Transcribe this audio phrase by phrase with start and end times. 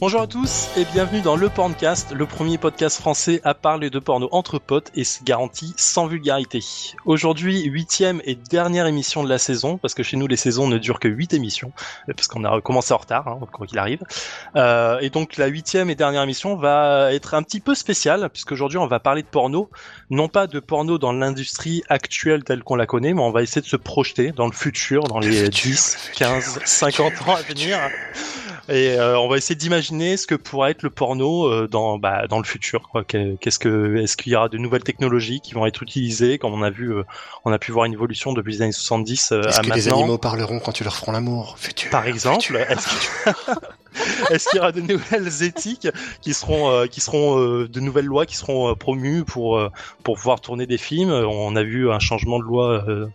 [0.00, 3.98] Bonjour à tous et bienvenue dans le Porncast, le premier podcast français à parler de
[3.98, 6.64] porno entre potes et garanti sans vulgarité.
[7.04, 10.78] Aujourd'hui, huitième et dernière émission de la saison, parce que chez nous les saisons ne
[10.78, 11.74] durent que huit émissions,
[12.06, 14.02] parce qu'on a commencé en retard, hein, quoi qu'il arrive.
[14.56, 18.78] Euh, et donc la huitième et dernière émission va être un petit peu spéciale, puisqu'aujourd'hui
[18.78, 19.68] on va parler de porno,
[20.08, 23.60] non pas de porno dans l'industrie actuelle telle qu'on la connaît, mais on va essayer
[23.60, 27.78] de se projeter dans le futur, dans les 10, 15, 50 ans à venir.
[28.70, 32.26] Et euh, on va essayer d'imaginer ce que pourrait être le porno euh, dans bah,
[32.28, 32.88] dans le futur.
[33.08, 36.62] Qu'est-ce que est-ce qu'il y aura de nouvelles technologies qui vont être utilisées Comme on
[36.62, 37.02] a vu, euh,
[37.44, 39.74] on a pu voir une évolution depuis les années 70 est-ce à que maintenant.
[39.74, 41.56] les animaux parleront quand tu leur feras l'amour?
[41.58, 41.90] Futur.
[41.90, 42.60] Par exemple, futur.
[42.60, 43.50] est-ce que-
[44.30, 45.88] est-ce qu'il y aura de nouvelles éthiques
[46.20, 49.70] qui seront euh, qui seront euh, de nouvelles lois qui seront euh, promues pour euh,
[50.02, 51.10] pour pouvoir tourner des films?
[51.10, 53.06] On a vu un changement de loi euh,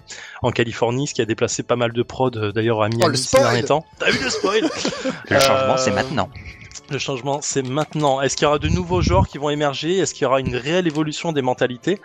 [0.41, 3.15] en Californie, ce qui a déplacé pas mal de prod euh, d'ailleurs à Miami le
[3.15, 3.85] ces derniers temps.
[3.99, 4.63] T'as vu le spoil?
[5.29, 6.29] Le changement, c'est maintenant.
[6.91, 8.21] Le changement, c'est maintenant.
[8.21, 9.97] Est-ce qu'il y aura de nouveaux genres qui vont émerger?
[9.97, 11.99] Est-ce qu'il y aura une réelle évolution des mentalités?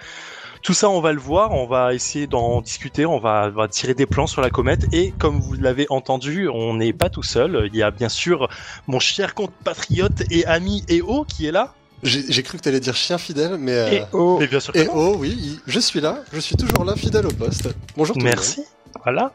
[0.63, 1.53] Tout ça, on va le voir.
[1.53, 3.07] On va essayer d'en discuter.
[3.07, 4.87] On va, tirer des plans sur la comète.
[4.93, 7.69] Et comme vous l'avez entendu, on n'est pas tout seul.
[7.73, 8.49] Il y a bien sûr
[8.87, 11.75] mon cher compatriote et ami EO qui est là.
[12.03, 13.73] J'ai cru que t'allais dire chien fidèle, mais...
[13.73, 13.91] Euh...
[13.91, 14.73] Et oh, mais bien sûr.
[14.73, 14.93] que Et non.
[14.95, 17.69] oh oui, je suis là, je suis toujours là, fidèle au poste.
[17.95, 18.35] Bonjour tout le monde.
[18.37, 18.65] Merci.
[19.05, 19.33] Voilà.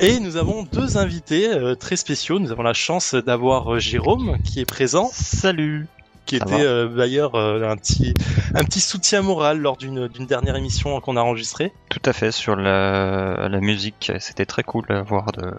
[0.00, 2.38] Et nous avons deux invités euh, très spéciaux.
[2.38, 5.10] Nous avons la chance d'avoir euh, Jérôme qui est présent.
[5.12, 5.86] Salut.
[6.26, 8.12] Qui Ça était euh, d'ailleurs euh, un petit
[8.54, 11.72] un petit soutien moral lors d'une d'une dernière émission qu'on a enregistrée.
[11.88, 15.52] Tout à fait, sur la, la musique, c'était très cool à voir de,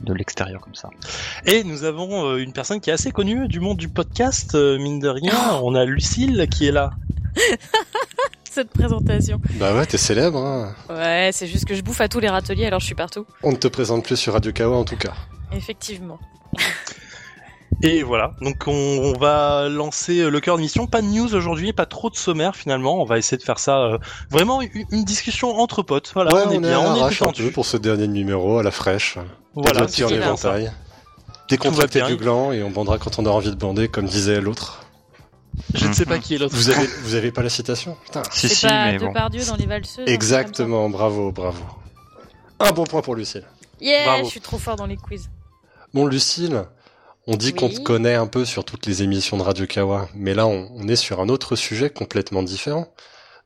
[0.00, 0.88] de l'extérieur comme ça.
[1.46, 4.78] Et nous avons euh, une personne qui est assez connue du monde du podcast, euh,
[4.78, 5.34] mine de rien.
[5.62, 6.90] On a Lucille qui est là.
[8.50, 9.40] cette présentation.
[9.54, 10.74] Bah ouais, t'es célèbre, hein.
[10.88, 13.24] Ouais, c'est juste que je bouffe à tous les râteliers, alors je suis partout.
[13.44, 15.14] On ne te présente plus sur Radio Kawa en tout cas.
[15.52, 16.18] Effectivement.
[17.82, 20.86] Et voilà, donc on, on va lancer euh, le cœur de mission.
[20.86, 23.00] Pas de news aujourd'hui, pas trop de sommaire finalement.
[23.00, 23.98] On va essayer de faire ça euh,
[24.30, 26.10] vraiment une, une discussion entre potes.
[26.14, 27.44] Voilà, ouais, on, est on est bien, on est détendu.
[27.44, 29.16] peu pour ce dernier numéro, à la fraîche.
[29.54, 30.48] Voilà, Dégoûté en c'est bien, ça.
[30.58, 30.72] éventail.
[31.48, 32.24] Décontracté Tout va du bien.
[32.24, 34.84] gland et on bandera quand on aura envie de bander, comme disait l'autre.
[35.74, 36.54] Je ne sais pas qui est l'autre.
[36.54, 37.96] Vous avez, vous avez pas la citation?
[38.04, 38.22] Putain.
[38.30, 39.12] Si, si, pas mais bon.
[39.12, 39.94] Dans les valseuses.
[39.96, 41.64] truc Exactement, bravo, bravo.
[42.60, 43.44] Un bon point pour Lucille.
[43.80, 44.24] Yeah, Bravo.
[44.24, 45.30] je suis trop fort dans les quiz.
[45.94, 46.62] Bon, Lucille,
[47.26, 50.34] on dit qu'on te connaît un peu sur toutes les émissions de Radio Kawa, mais
[50.34, 52.88] là, on, on est sur un autre sujet complètement différent.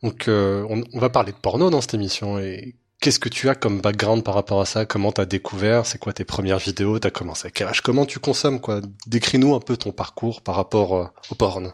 [0.03, 2.39] Donc, euh, on, on va parler de porno dans cette émission.
[2.39, 4.85] Et qu'est-ce que tu as comme background par rapport à ça?
[4.87, 5.87] Comment t'as découvert?
[5.87, 6.99] C'est quoi tes premières vidéos?
[6.99, 7.81] T'as commencé à quel âge?
[7.81, 8.81] Comment tu consommes quoi?
[9.07, 11.73] Décris-nous un peu ton parcours par rapport euh, au porn.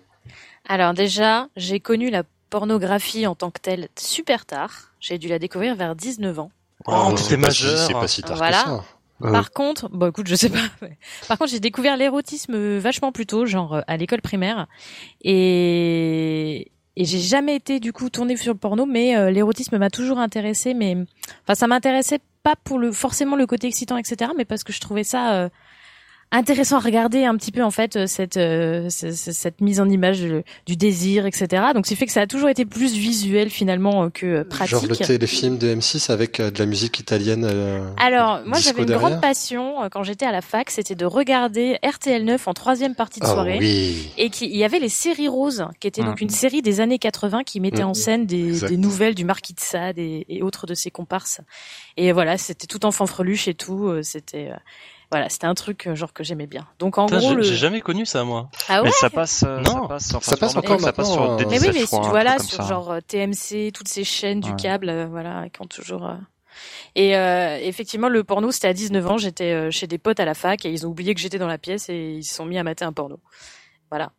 [0.68, 4.92] Alors déjà, j'ai connu la pornographie en tant que telle super tard.
[5.00, 6.50] J'ai dû la découvrir vers 19 ans.
[6.86, 7.86] Oh, c'est t'étais pas si- majeur.
[7.86, 8.62] C'est pas si tard Voilà.
[8.62, 8.84] que ça.
[9.22, 10.58] Euh, Par contre, bon écoute, je sais pas.
[11.28, 14.66] Par contre, j'ai découvert l'érotisme vachement plus tôt, genre euh, à l'école primaire,
[15.22, 19.90] et et j'ai jamais été du coup tournée sur le porno, mais euh, l'érotisme m'a
[19.90, 20.74] toujours intéressée.
[20.74, 20.96] Mais
[21.44, 24.80] enfin, ça m'intéressait pas pour le forcément le côté excitant, etc., mais parce que je
[24.80, 25.48] trouvais ça euh,
[26.32, 29.80] intéressant à regarder un petit peu en fait euh, cette euh, ce- ce- cette mise
[29.80, 31.62] en image euh, du désir, etc.
[31.74, 34.70] Donc, c'est fait que ça a toujours été plus visuel finalement euh, que pratique.
[34.70, 37.44] Genre le téléfilm de M6 avec de la musique italienne.
[37.44, 39.08] euh, Alors, moi, j'avais une derrière.
[39.08, 43.20] grande passion quand j'étais à la fac, c'était de regarder RTL 9 en troisième partie
[43.20, 43.58] de Ah soirée.
[43.60, 44.10] oui.
[44.18, 46.28] Et qui- il y avait les séries roses, qui étaient donc Mhm.
[46.28, 47.88] une série des années 80 qui mettait Mhm.
[47.90, 51.40] en scène des, nouvelles du Marquis de Sade et, et autres de ses comparses.
[51.96, 53.88] Et voilà, c'était tout en fanfreluche et tout.
[53.88, 54.56] euh, C'était euh,
[55.10, 56.66] voilà, c'était un truc euh, genre que j'aimais bien.
[56.78, 58.48] Donc en Putain, gros, j'ai le jamais connu ça moi.
[58.68, 58.88] ah ouais.
[58.88, 59.82] Mais ça passe, euh, Non.
[59.82, 61.36] ça passe, enfin, Ça passe sur encore ça passe sur hein.
[61.48, 62.68] Mais oui, mais un voilà, sur ça.
[62.68, 66.06] genre euh, TMC, toutes ces chaînes du câble, euh, voilà, qui ont toujours.
[66.06, 66.14] euh,
[66.94, 69.18] Et euh, effectivement, le porno, c'était à 19 ans.
[69.18, 71.46] J'étais euh, chez des potes à la fac et ils ont oublié que j'étais dans
[71.48, 73.18] la pièce et ils se sont mis à mater un porno.
[73.90, 74.12] Voilà.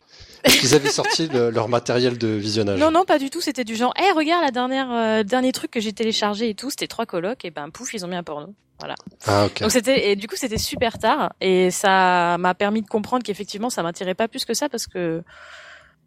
[0.43, 2.77] Est-ce qu'ils avaient sorti le- leur matériel de visionnage?
[2.77, 3.39] Non, non, pas du tout.
[3.39, 6.69] C'était du genre, hé, regarde la dernière, euh, dernier truc que j'ai téléchargé et tout.
[6.69, 8.53] C'était trois colocs et ben pouf, ils ont mis un porno.
[9.27, 9.61] Ah ok.
[9.61, 13.69] Donc c'était et du coup c'était super tard et ça m'a permis de comprendre qu'effectivement
[13.69, 15.23] ça m'attirait pas plus que ça parce que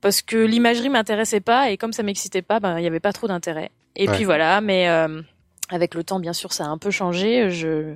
[0.01, 3.13] parce que l'imagerie m'intéressait pas et comme ça m'excitait pas, ben il y avait pas
[3.13, 3.71] trop d'intérêt.
[3.97, 4.15] Et Ouais.
[4.15, 5.23] puis voilà, mais euh,
[5.71, 7.51] avec le temps bien sûr ça a un peu changé.
[7.51, 7.95] Je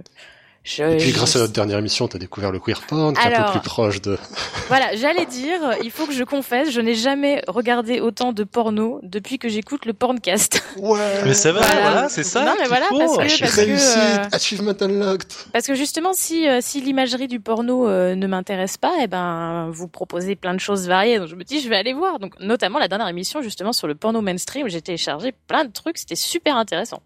[0.65, 3.27] je, Et puis je- grâce à notre dernière émission, t'as découvert le queer porn, qui
[3.27, 4.19] est un peu plus proche de.
[4.69, 9.01] Voilà, j'allais dire, il faut que je confesse, je n'ai jamais regardé autant de porno
[9.03, 10.63] depuis que j'écoute le porncast.
[10.77, 10.99] Ouais.
[11.25, 11.81] Mais ça va, Voilà.
[11.81, 12.45] voilà, c'est ça.
[12.45, 12.99] Non, mais voilà, faut.
[12.99, 15.33] parce que- Réussite, parce que, euh, achievement unlocked.
[15.55, 19.71] Parce que justement, si euh, si l'imagerie du porno euh, ne m'intéresse pas, eh ben
[19.73, 21.19] vous proposez plein de choses variées.
[21.19, 22.19] Donc je me dis, je vais aller voir.
[22.19, 25.97] Donc notamment la dernière émission justement sur le porno mainstream, j'ai téléchargé plein de trucs,
[25.97, 27.01] c'était super intéressant.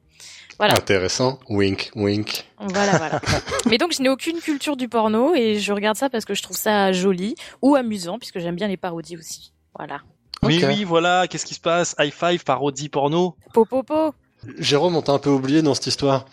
[0.63, 0.75] Voilà.
[0.75, 1.41] Intéressant.
[1.49, 2.45] Wink, wink.
[2.61, 3.21] Voilà, voilà.
[3.69, 6.43] Mais donc, je n'ai aucune culture du porno et je regarde ça parce que je
[6.43, 9.53] trouve ça joli ou amusant puisque j'aime bien les parodies aussi.
[9.77, 10.03] Voilà.
[10.45, 11.97] Oui, oui, voilà, qu'est-ce qui se passe?
[11.99, 13.35] High five, parodie porno?
[13.53, 14.15] Popopo.
[14.57, 16.27] Jérôme, on t'a un peu oublié dans cette histoire.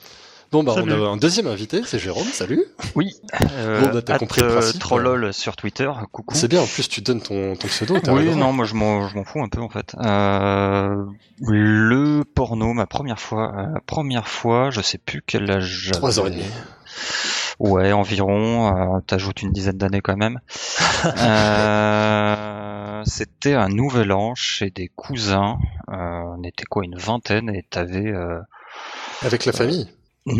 [0.52, 0.94] Bon, bah, Salut.
[0.94, 2.64] on a un deuxième invité, c'est Jérôme, salut.
[2.96, 3.14] Oui.
[3.54, 5.92] Euh, Bon, bah, t'as at, compris le euh, principe, Trollol sur Twitter.
[6.12, 6.34] Coucou.
[6.34, 9.08] C'est bien, en plus, tu donnes ton, ton pseudo, t'as Oui, non, moi je m'en,
[9.08, 9.96] je m'en fous un peu en fait.
[10.04, 11.06] Euh,
[11.42, 15.92] le porno, ma première fois, euh, première fois, je sais plus quel âge.
[15.94, 16.46] Trois heures et demie.
[17.60, 18.96] Ouais, environ.
[18.98, 20.40] Euh, T'ajoutes une dizaine d'années quand même.
[21.18, 25.58] Euh, C'était un nouvel an chez des cousins.
[25.90, 25.94] Euh,
[26.38, 28.08] on était quoi, une vingtaine, et t'avais.
[28.08, 28.40] Euh...
[29.22, 29.88] Avec la famille.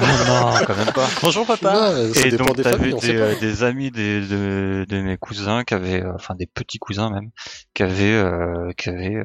[0.00, 1.08] Non, non, quand même pas.
[1.22, 1.92] Bonjour papa.
[1.92, 3.20] Ouais, Et donc des, sait pas.
[3.20, 7.10] euh, des amis des, de, de mes cousins qui avaient, euh, enfin des petits cousins
[7.10, 7.30] même,
[7.74, 9.24] qui avaient, euh, qui avaient euh,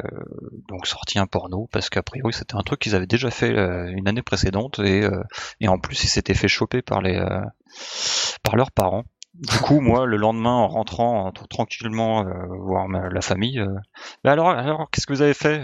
[0.67, 3.87] donc sorti un porno parce qu'a priori c'était un truc qu'ils avaient déjà fait euh,
[3.95, 5.21] une année précédente et euh,
[5.59, 7.41] et en plus ils s'étaient fait choper par les euh,
[8.43, 9.03] par leurs parents.
[9.39, 13.75] Du coup, moi, le lendemain, en rentrant en- tranquillement euh, voir ma- la famille, euh,
[14.23, 15.63] Bah alors, alors, qu'est-ce que vous avez fait?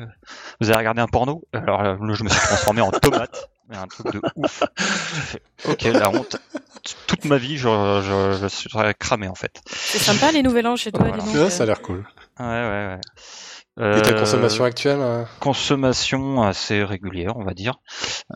[0.61, 1.41] Vous avez regardé un porno?
[1.53, 4.61] Alors, euh, là, je me suis transformé en tomate, mais un truc de ouf.
[4.77, 6.35] J'ai fait, ok, la honte.
[7.07, 9.61] Toute ma vie, je, je, je serais cramé en fait.
[9.67, 11.23] C'est sympa les nouvelles an chez toi, Voilà.
[11.23, 11.35] dis donc.
[11.35, 11.49] Ouais, euh.
[11.49, 12.05] ça a l'air cool.
[12.39, 12.99] Ouais, ouais, ouais.
[13.77, 17.79] Et ta Euh, consommation actuelle hein Consommation assez régulière, on va dire.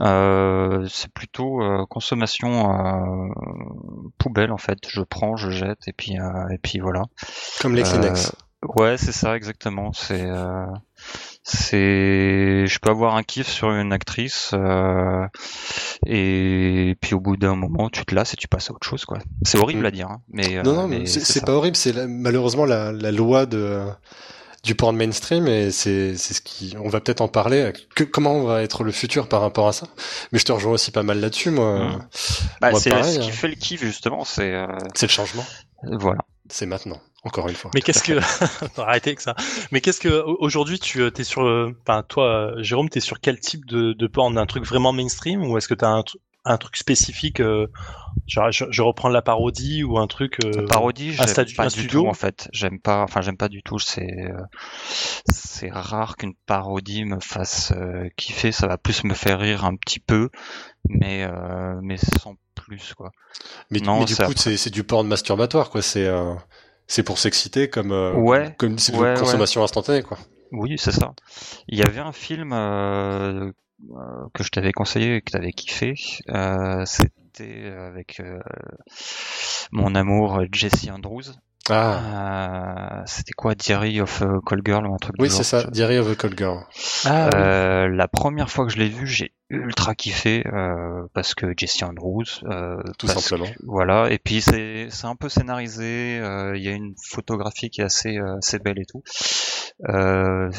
[0.01, 3.30] Euh, c'est plutôt euh, consommation euh,
[4.18, 4.80] poubelle en fait.
[4.88, 7.04] Je prends, je jette et puis euh, et puis voilà.
[7.62, 8.31] Comme les Euh, Kleenex.
[8.78, 9.94] Ouais, c'est ça exactement.
[9.94, 10.66] C'est euh,
[11.44, 15.25] c'est je peux avoir un kiff sur une actrice euh,
[16.06, 19.06] et puis au bout d'un moment tu te lasses et tu passes à autre chose
[19.06, 19.19] quoi.
[19.44, 19.86] C'est horrible Mm.
[19.86, 22.66] à dire hein, mais euh, non, non, mais c'est c'est pas horrible, c'est la- malheureusement
[22.66, 23.83] la, la loi de
[24.63, 28.44] du porn mainstream et c'est c'est ce qui on va peut-être en parler que, comment
[28.44, 29.88] va être le futur par rapport à ça?
[30.31, 32.00] Mais je te rejoins aussi pas mal là-dessus moi.
[32.62, 33.31] Bah, Moi, c'est pareil, ce qui hein.
[33.31, 35.45] fait le kiff justement, c'est euh, c'est le changement
[35.83, 36.19] voilà.
[36.50, 38.19] c'est maintenant encore une fois Mais qu'est-ce que
[38.81, 39.36] arrêtez avec ça.
[39.71, 42.25] Mais qu'est-ce que au- aujourd'hui tu euh, t'es sur euh, enfin toi
[42.57, 44.38] euh, Jérôme t'es sur quel type de, de porn?
[44.38, 46.15] Un truc vraiment mainstream ou est-ce que t'as un, tr-
[46.47, 47.67] un truc spécifique euh,
[48.27, 51.63] genre je, je reprends la parodie ou un truc euh, parodie, un j'aime statu- pas
[51.63, 52.49] un du studio tout en fait.
[52.53, 53.79] J'aime pas, enfin j'aime pas du tout.
[53.79, 54.41] C'est euh,
[55.31, 58.51] c'est rare qu'une parodie me fasse euh, kiffer.
[58.51, 60.29] Ça va plus me faire rire un petit peu,
[60.89, 63.11] mais euh, mais sans plus quoi.
[63.69, 64.35] mais, non, mais du coup après.
[64.38, 66.33] c'est c'est du porn masturbatoire quoi c'est euh,
[66.88, 70.17] c'est pour s'exciter comme euh, Ouais, comme c'est ouais, consommation instantanée quoi
[70.51, 71.13] Oui, c'est ça.
[71.67, 73.51] Il y avait un film euh,
[74.33, 75.94] que je t'avais conseillé et que t'avais kiffé.
[76.29, 78.39] Euh, C'était avec euh,
[79.71, 81.24] mon amour Jesse Andrews.
[81.69, 85.63] ah Euh, C'était quoi, Diary of a Call Girl ou un truc oui c'est ça
[85.65, 86.59] Diary of a Cold Girl
[87.06, 87.39] Ah, oui.
[87.39, 91.83] Euh, la première fois que je l'ai vu, j'ai ultra kiffé euh, parce que Jesse
[91.83, 93.45] Andrews, euh, Tout simplement.
[93.45, 94.09] que- voilà.
[94.12, 96.19] Et puis c'est c'est un peu scénarisé.
[96.19, 99.03] euh, Il y a une photographie qui est assez euh, assez belle et tout.
[99.89, 100.50] Euh,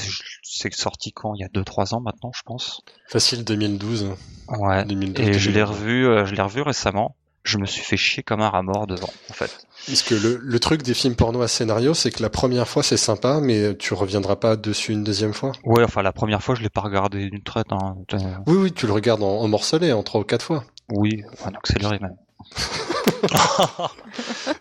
[0.42, 1.34] c'est sorti quand?
[1.34, 2.82] Il y a 2-3 ans maintenant, je pense.
[3.08, 4.10] facile 2012
[4.48, 4.84] Ouais.
[4.84, 5.70] 2012 Et je l'ai 2012.
[5.78, 7.16] revu, euh, je l'ai revu récemment.
[7.44, 9.66] Je me suis fait chier comme un rat mort devant, en fait.
[9.86, 12.82] Parce que le, le truc des films porno à scénario, c'est que la première fois
[12.82, 15.52] c'est sympa, mais tu reviendras pas dessus une deuxième fois?
[15.64, 17.72] Ouais, enfin la première fois, je l'ai pas regardé d'une traite.
[17.72, 17.96] Hein.
[18.12, 20.64] Euh, Oui, oui, tu le regardes en, en morcelé, en trois ou quatre fois.
[20.90, 22.16] Oui, en accéléré même.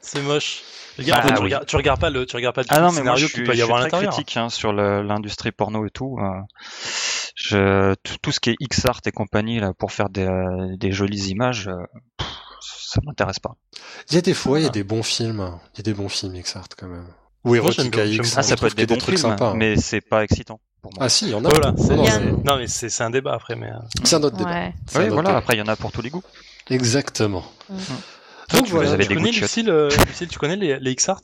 [0.01, 0.63] c'est moche.
[0.97, 1.43] Regarde, Bah, tu, oui.
[1.45, 3.33] regardes, tu regardes pas le tu regardes pas le Ah non, mais moi scénario je
[3.33, 5.89] qu'il suis, peut y je avoir suis très critique hein, sur le- l'industrie porno et
[5.91, 6.17] tout.
[6.19, 6.41] euh,
[7.35, 10.91] je, tout, tout ce qui est X-Art et compagnie là pour faire des, euh, des
[10.91, 11.75] jolies images, euh,
[12.17, 12.27] pff,
[12.59, 13.55] ça m'intéresse pas.
[14.09, 14.71] Il y a des fois, il y a Ah.
[14.71, 15.51] des bons films.
[15.73, 17.07] Il y a des bons films, X-Art, quand même.
[17.43, 18.33] Ou Moi, Erotica X.
[18.37, 19.53] Ah, je ça peut être des a bons trucs films, sympas.
[19.53, 21.03] mais c'est pas excitant pour moi.
[21.05, 21.49] Ah si, il y en a.
[21.49, 23.55] Voilà, Non, c'est non, Il y a- c'est- non mais c'est c'est un débat après
[23.55, 24.49] mais euh, c'est un autre débat.
[24.49, 24.73] Ouais.
[24.87, 25.29] C'est un oui, autre voilà.
[25.29, 25.37] débat.
[25.39, 26.23] Après, il y en a pour tous les goûts.
[26.69, 27.45] Exactement.
[28.53, 28.87] Donc tu voilà.
[28.87, 31.21] les avais tu des connais Lucille, euh, Lucille, tu connais les, les X-Art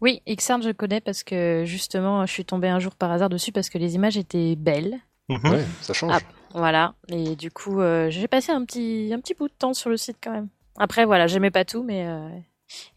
[0.00, 3.52] Oui, Xart je connais parce que justement je suis tombée un jour par hasard dessus
[3.52, 4.98] parce que les images étaient belles.
[5.28, 5.50] Mhm.
[5.50, 6.12] Ouais, ça change.
[6.14, 6.20] Ah.
[6.52, 6.94] Voilà.
[7.08, 9.96] Et du coup euh, j'ai passé un petit un petit bout de temps sur le
[9.96, 10.48] site quand même.
[10.76, 12.28] Après voilà, j'aimais pas tout mais euh,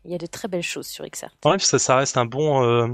[0.05, 1.33] il y a de très belles choses sur Xart.
[1.45, 2.87] Ouais, ça, ça reste un bon euh,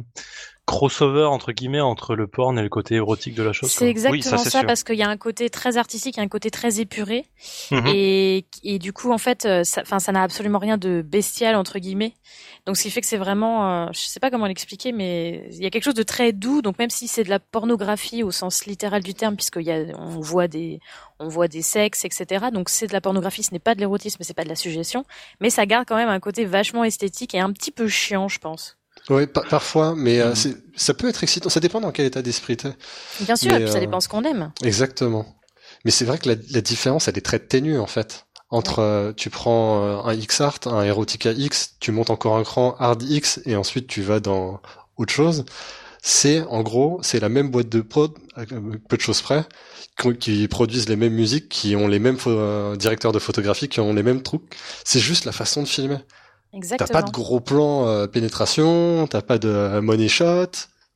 [0.65, 3.69] crossover entre guillemets entre le porn et le côté érotique de la chose.
[3.71, 4.65] C'est exactement Oui, ça, ça, c'est sûr.
[4.65, 7.25] parce qu'il y a un côté très artistique, il y a un côté très épuré
[7.71, 7.87] Mhm.
[7.87, 11.55] et, et du coup en fait euh, ça enfin ça n'a absolument rien de bestial
[11.55, 12.13] entre guillemets.
[12.65, 15.61] Donc ce qui fait que c'est vraiment euh, je sais pas comment l'expliquer mais il
[15.61, 18.31] y a quelque chose de très doux donc même si c'est de la pornographie au
[18.31, 20.79] sens littéral du terme puisqu'il y a on voit des
[21.19, 22.45] on voit des sexes etc.
[22.53, 25.03] Donc c'est de la pornographie, ce n'est pas de l'érotisme, c'est pas de la suggestion,
[25.41, 28.39] mais ça garde quand même un côté vachement esthétique et un petit peu chiant je
[28.39, 28.77] pense.
[29.07, 31.49] Pa- parfois, mais euh, c'est- ça peut être excitant.
[31.49, 32.73] Ça dépend dans quel état d'esprit t'es.
[33.21, 34.51] Bien sûr, Mais, et puis ça euh, dépend ce qu'on aime.
[34.63, 35.25] Exactement.
[35.85, 38.25] Mais c'est vrai que la, la, différence, elle est très ténue en fait.
[38.49, 42.75] Entre euh, tu prends euh, un XArt, un Erotica X, tu montes encore un cran
[42.79, 44.61] Hard X et ensuite tu vas dans
[44.97, 45.43] autre chose.
[46.01, 48.11] C'est en gros, c'est la même boîte de prod,
[48.89, 49.45] peu de choses près,
[50.19, 53.93] qui produisent les mêmes musiques, qui ont les mêmes euh, directeurs de photographie, qui ont
[53.93, 54.41] les mêmes trucs.
[54.83, 55.99] C'est juste la façon de filmer.
[56.53, 56.87] Exactement.
[56.87, 60.45] T'as pas de gros plans euh, pénétration, t'as pas de money shot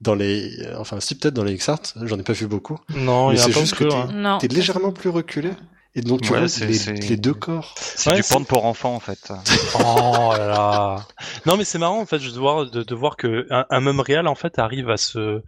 [0.01, 2.77] dans les, enfin si peut-être dans les XArt, j'en ai pas vu beaucoup.
[2.95, 4.37] Non, mais il y a c'est pas juste que t'es, hein.
[4.39, 5.51] t'es légèrement plus reculé.
[5.95, 7.73] Et donc tu Ouais, vois c'est- les, c'est- les deux corps.
[7.79, 9.31] C'est Ouais, du porn pour enfants en fait.
[9.79, 11.05] Oh là là.
[11.47, 13.99] Non mais c'est marrant en fait de voir de, de voir que un, un même
[13.99, 15.41] réal en fait arrive à se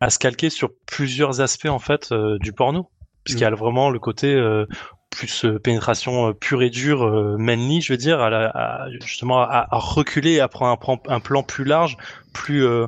[0.00, 2.88] à se calquer sur plusieurs aspects en fait euh, du porno
[3.24, 4.66] puisqu'il y a vraiment le côté euh,
[5.10, 8.90] plus euh, pénétration euh, pure et dure euh, manly je veux dire à, la- à-
[9.00, 11.96] justement à, à reculer et à prendre un, plan- un plan plus large
[12.32, 12.86] plus euh,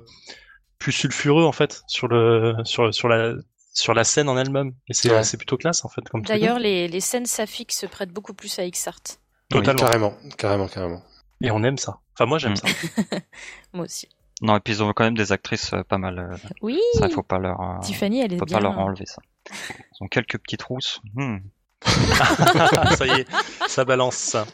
[0.79, 3.35] plus sulfureux en fait sur le sur sur la
[3.73, 5.23] sur la scène en elle-même et c'est Ouais.
[5.39, 6.23] plutôt classe en fait comme.
[6.23, 9.01] D'ailleurs, les, les scènes saphiques se prêtent beaucoup plus à XArt.
[9.49, 11.03] totalement Carrément, carrément, carrément.
[11.41, 12.57] et on aime ça enfin moi j'aime Mm.
[12.57, 12.67] ça
[13.73, 14.09] Moi aussi.
[14.43, 16.19] Non, et puis ils ont quand même des actrices euh, pas mal.
[16.19, 18.57] euh, Oui, Ça, il faut pas leur, euh, Tiffany, elle est faut bien.
[18.59, 19.21] pas leur enlever ça.
[19.51, 21.01] Ils ont quelques petites rousses.
[21.15, 21.37] Hmm.
[22.97, 23.27] ça y est,
[23.69, 24.47] ça balance ça.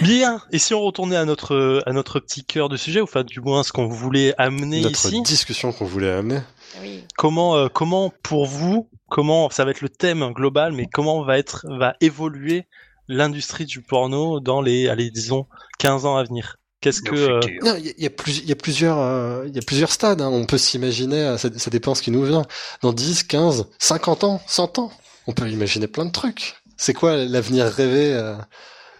[0.00, 0.40] Bien.
[0.50, 3.40] Et si on retournait à notre à notre petit cœur de sujet, ou enfin du
[3.40, 6.40] moins ce qu'on voulait amener Notre ici, discussion qu'on voulait amener.
[6.80, 7.04] Oui.
[7.16, 11.36] comment euh, comment pour vous, comment ça va être le thème global, mais comment va
[11.38, 12.66] être va évoluer
[13.08, 15.46] l'industrie du porno dans les allez disons
[15.80, 16.56] 15 ans à venir?
[16.80, 19.44] Qu'est-ce que euh, Non, il y, a- y a plus- il y a plusieurs, euh,
[19.46, 20.22] il y a plusieurs stades.
[20.22, 20.30] hein.
[20.32, 22.46] On peut s'imaginer, ça, ça dépend ce qui nous vient.
[22.80, 24.90] Dans 10, 15, 50 ans, 100 ans,
[25.30, 26.56] on peut imaginer plein de trucs.
[26.76, 28.36] C'est quoi l'avenir rêvé euh,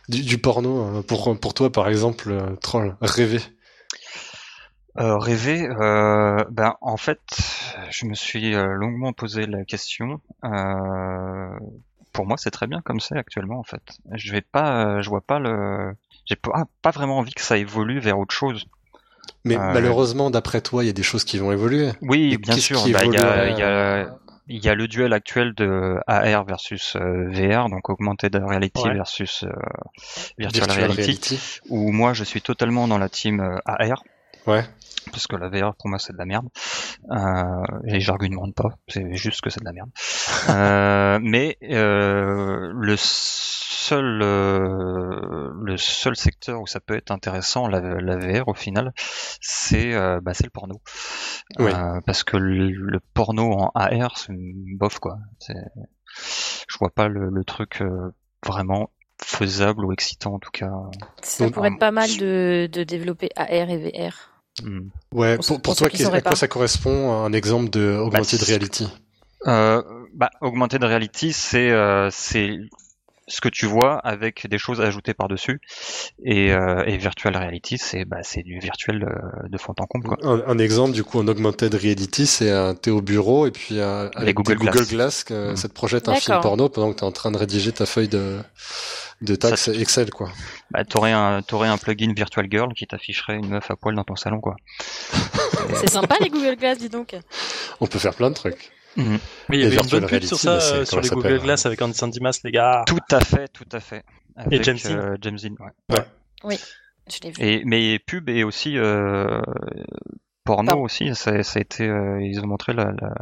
[0.09, 3.41] du, du porno euh, pour pour toi, par exemple, euh, troll rêvé?
[4.99, 5.69] Euh, rêver,
[6.51, 7.21] ben en fait,
[7.91, 10.21] je me suis longuement posé la question.
[12.13, 13.83] Pour moi, c'est très bien comme c'est actuellement en fait.
[14.13, 15.95] Je vais pas, je vois pas le,
[16.27, 18.67] j'ai pas, pas vraiment envie que ça évolue vers autre chose.
[19.45, 21.93] Mais Euh, malheureusement, d'après toi, il y a des choses qui vont évoluer.
[22.03, 22.83] Oui, bien sûr.
[22.83, 24.09] qui bah, Il y, a, y,
[24.53, 28.95] il y a le duel actuel de AR versus euh, VR, donc augmented reality Ouais.
[28.95, 29.49] versus euh,
[30.39, 31.61] virtual, virtual reality, reality.
[31.69, 34.03] où moi je suis totalement dans la team euh, AR.
[34.47, 34.65] Ouais.
[35.13, 36.49] parce que la VR pour moi c'est de la merde
[37.11, 39.91] euh, et j'argumente pas c'est juste que c'est de la merde
[40.49, 42.97] euh, mais euh, le
[43.89, 48.93] seul euh, le seul secteur où ça peut être intéressant la, la VR au final
[49.41, 50.81] c'est euh, bah, c'est le porno
[51.59, 51.73] Oui.
[51.73, 55.19] Euh, parce que le, le porno en AR c'est une bof quoi
[55.49, 58.11] je vois pas le, le truc euh,
[58.47, 58.91] vraiment
[59.23, 60.71] faisable ou excitant en tout cas
[61.23, 64.15] Ça Donc, pourrait être pas mal de, de développer AR et VR.
[64.63, 64.89] Hmm.
[65.13, 65.37] Ouais.
[65.37, 68.45] Pour- Pour, pour pour ceux toi, à quoi ça correspond un exemple de augmented Bah,
[68.47, 68.89] c'est- reality?
[69.47, 69.83] Euh,
[70.15, 72.59] bah, augmented reality, c'est euh, c'est
[73.31, 75.61] ce que tu vois avec des choses ajoutées par-dessus.
[76.25, 80.09] Et, euh, et virtual reality, c'est bah, c'est du virtuel euh, de fond en comble.
[80.09, 80.19] Quoi.
[80.23, 83.79] Un, un exemple, du coup, en augmented reality, c'est un t'es au bureau et puis
[83.79, 84.89] euh, avec Google Glass.
[84.91, 85.57] Glass, que Mm.
[85.57, 88.09] ça te projette un film porno pendant que t'es en train de rédiger ta feuille
[88.09, 88.39] de,
[89.23, 90.29] de taxe Ça, Excel, quoi.
[90.71, 94.05] Bah, t'aurais un t'aurais un plugin Virtual Girl qui t'afficherait une meuf à poil dans
[94.05, 94.41] ton salon.
[94.41, 94.57] quoi.
[95.77, 97.15] C'est sympa les Google Glass, dis donc.
[97.81, 98.71] On peut faire plein de trucs.
[99.49, 101.67] Mais il y Et avait une bonne pub sur ça euh, sur les Google Glass
[101.67, 102.85] avec Andy Sandimas les gars.
[102.87, 104.05] Tout à fait, tout à fait.
[104.37, 105.55] Avec, James euh, James Dean,
[106.45, 106.59] ouais.
[107.13, 107.43] Je l'ai vu.
[107.43, 109.41] Et mais pub et aussi euh,
[110.45, 110.83] porno Pardon.
[110.85, 111.15] aussi.
[111.15, 113.15] Ça, ça a été euh, ils ont montré la, la,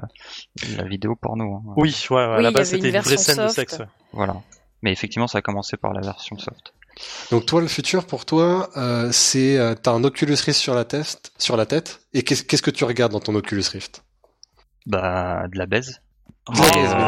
[0.76, 1.54] la vidéo porno.
[1.54, 1.73] hein.
[1.76, 3.78] Oui, ouais, à Oui, la base avait une c'était une vraie scène de sexe.
[4.12, 4.37] Voilà.
[4.82, 6.73] Mais effectivement, ça a commencé par la version soft.
[7.30, 10.85] Donc toi, le futur pour toi, euh, c'est euh, t'as un Oculus Rift sur la
[10.85, 14.02] tête, sur la tête, et qu'est-ce qu'est-ce que tu regardes dans ton Oculus Rift?
[14.88, 16.00] Bah, de la baise.
[16.50, 16.57] Mais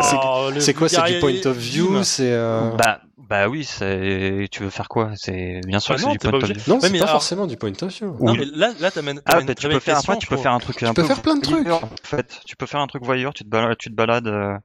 [0.02, 2.70] c'est- Oh, C'est quoi C'est du point of view C'est euh...
[2.76, 4.48] Bah, bah oui, c'est.
[4.50, 5.12] Tu veux faire quoi?
[5.14, 6.54] C'est bien sûr Bah que non, c'est du point of view.
[6.66, 8.16] non, Ouais, c'est mais pas alors- forcément du point of view.
[8.20, 9.22] Non mais là, là t'amènes.
[9.24, 11.22] Ah, bah, tu peux faire après, tu peux faire un truc un peux peu faire
[11.22, 11.60] plein de trucs.
[11.62, 13.32] voyeur, En fait, tu peux faire un truc voyeur.
[13.32, 14.56] Tu te balades, tu te balades euh,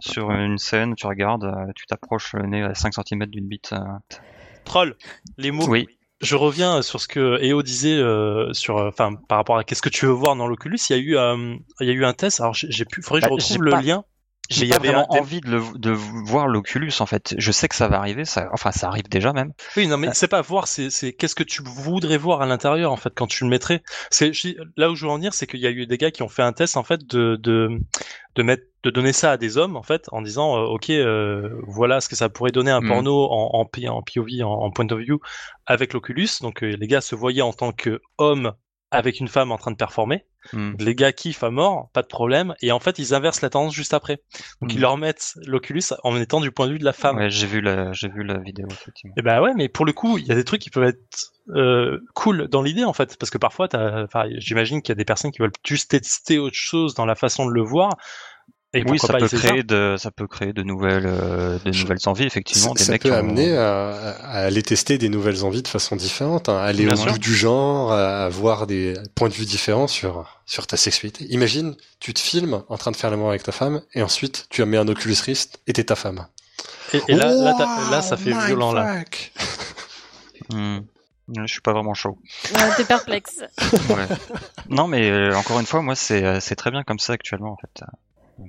[0.00, 3.74] sur une scène, tu regardes, euh, tu t'approches le nez à 5 cm d'une bite.
[3.74, 3.78] euh.
[4.64, 4.96] Troll,
[5.38, 5.68] les mots.
[5.68, 5.86] Oui.
[6.20, 9.80] Je reviens sur ce que Eo disait euh, sur, euh, enfin, par rapport à qu'est-ce
[9.80, 10.78] que tu veux voir dans l'Oculus.
[10.90, 12.40] Il y a eu, euh, il y a eu un test.
[12.40, 14.04] Alors, j'ai pu, faudrait que je Bah, retrouve le pas- lien.
[14.52, 17.34] Avait vraiment un- envie de, le, de voir l'Oculus en fait.
[17.38, 19.52] Je sais que ça va arriver, ça, enfin ça arrive déjà même.
[19.76, 20.14] Oui, non, mais Ah.
[20.14, 23.26] c'est pas voir, c'est, c'est qu'est-ce que tu voudrais voir à l'intérieur en fait quand
[23.28, 23.82] tu le mettrais.
[24.10, 24.32] C'est
[24.76, 26.28] là où je veux en venir, c'est qu'il y a eu des gars qui ont
[26.28, 27.68] fait un test en fait de de
[28.36, 31.50] de mettre de donner ça à des hommes en fait en disant euh, ok euh,
[31.66, 32.88] voilà ce que ça pourrait donner un Mhm.
[32.88, 35.20] porno en en, POV en, en point of view
[35.66, 36.28] avec l'Oculus.
[36.40, 38.52] Donc euh, les gars se voyaient en tant que hommes
[38.90, 40.24] avec une femme en train de performer.
[40.52, 40.72] Hmm.
[40.78, 42.54] Les gars kiffent à mort, pas de problème.
[42.62, 44.20] Et en fait, ils inversent la tendance juste après.
[44.62, 44.76] Donc Hmm.
[44.76, 47.16] ils leur mettent l'Oculus en étant du point de vue de la femme.
[47.16, 49.14] Ouais, j'ai vu la, j'ai vu la vidéo effectivement.
[49.16, 51.32] Et bah ouais, mais pour le coup, il y a des trucs qui peuvent être
[51.54, 54.96] euh, cool dans l'idée en fait, parce que parfois, t'as- enfin, j'imagine qu'il y a
[54.96, 57.90] des personnes qui veulent juste tester autre chose dans la façon de le voir.
[58.72, 62.24] Et Oui, ça peut créer de, ça peut créer de nouvelles, euh, de nouvelles envies
[62.24, 62.68] effectivement.
[62.68, 63.90] Ça, Des ça mecs peut ont- amener à,
[64.22, 67.10] à aller tester des nouvelles envies de façon différente, hein, aller Bien au sûr.
[67.12, 71.26] bout du genre, à avoir des points de vue différents sur sur ta sexualité.
[71.30, 74.62] Imagine, tu te filmes en train de faire l'amour avec ta femme et ensuite tu
[74.62, 76.26] as mis un Oculus Rift et t'es ta femme.
[76.92, 77.56] Et, et là, là,
[77.90, 78.84] là, ça fait Wow, violent là.
[78.94, 79.32] mindfuck.
[80.52, 80.80] Hmm.
[81.36, 82.18] Je suis pas vraiment chaud.
[82.54, 83.40] Ouais, T'es perplexe.
[83.88, 84.06] Ouais.
[84.68, 87.52] non, mais euh, encore une fois, moi, c'est, euh, c'est très bien comme ça actuellement
[87.52, 87.84] en fait.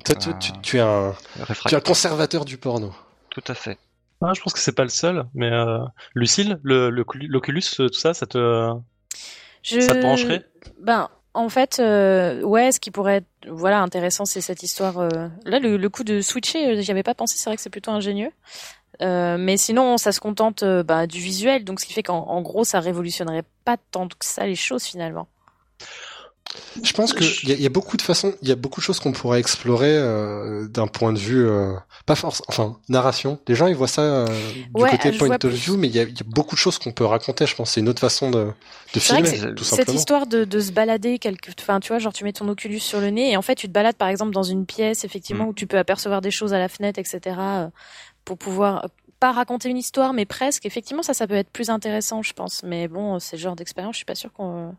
[0.06, 1.78] Toi, tu, tu, tu es un, tu es réfractaire.
[1.78, 2.94] un conservateur du porno.
[3.30, 3.78] Tout à fait.
[4.22, 5.80] Ah, je pense que c'est pas le seul, mais euh,
[6.14, 8.72] Lucille, le, le- l'Oculus, euh, tout ça, ça te,
[9.64, 9.80] Je...
[9.82, 10.46] ça te brancherait?
[10.80, 15.00] Ben, en fait, euh, ouais, ce qui pourrait être voilà intéressant, c'est cette histoire.
[15.00, 17.38] euh, Là, le, le coup de switcher, j'y avais pas pensé.
[17.38, 18.32] C'est vrai que c'est plutôt ingénieux.
[19.02, 22.20] Euh, mais sinon, ça se contente euh, bah, du visuel, donc ce qui fait qu'en
[22.28, 25.28] en gros, ça révolutionnerait pas tant que ça les choses finalement.
[26.84, 28.80] Je pense que il y, a- y a beaucoup de façons, il y a beaucoup
[28.82, 31.74] de choses qu'on pourrait explorer euh, d'un point de vue, euh,
[32.06, 33.40] pas force, enfin narration.
[33.48, 35.50] Les gens ils voient ça euh, du Ouais, côté point of plus.
[35.50, 37.46] view, mais il y a, il y a beaucoup de choses qu'on peut raconter.
[37.46, 38.52] Je pense c'est une autre façon de,
[38.94, 39.98] de C'est vrai que filmer, tout Cette simplement.
[39.98, 41.52] histoire de, de se balader, quelque...
[41.60, 43.68] enfin, tu vois, genre tu mets ton Oculus sur le nez et en fait tu
[43.68, 45.50] te balades par exemple dans une pièce, effectivement, Mm.
[45.50, 47.36] où tu peux apercevoir des choses à la fenêtre, etc.
[48.26, 48.88] pour pouvoir
[49.20, 50.66] pas raconter une histoire, mais presque.
[50.66, 52.64] Effectivement, ça, ça peut être plus intéressant, je pense.
[52.64, 54.74] Mais bon, c'est le genre d'expérience, je suis pas sûre qu'on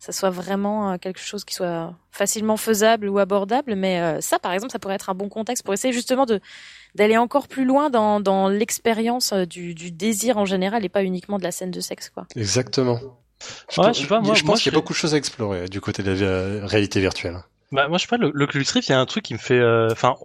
[0.00, 3.76] ça soit vraiment euh, quelque chose qui soit facilement faisable ou abordable.
[3.76, 6.40] Mais euh, ça, par exemple, ça pourrait être un bon contexte pour essayer justement de
[6.96, 11.04] d'aller encore plus loin dans, dans l'expérience euh, du, du désir en général et pas
[11.04, 12.26] uniquement de la scène de sexe, quoi.
[12.34, 12.98] Exactement.
[13.70, 14.98] Je, Ouais, pense- je sais pas, moi- je pense qu'il y a je- beaucoup de
[14.98, 17.38] choses à explorer du côté de la euh, réalité virtuelle.
[17.70, 19.38] Bah, moi, je sais pas, le- l'Oculus Rift, il y a un truc qui me
[19.38, 20.16] fait, euh, enfin,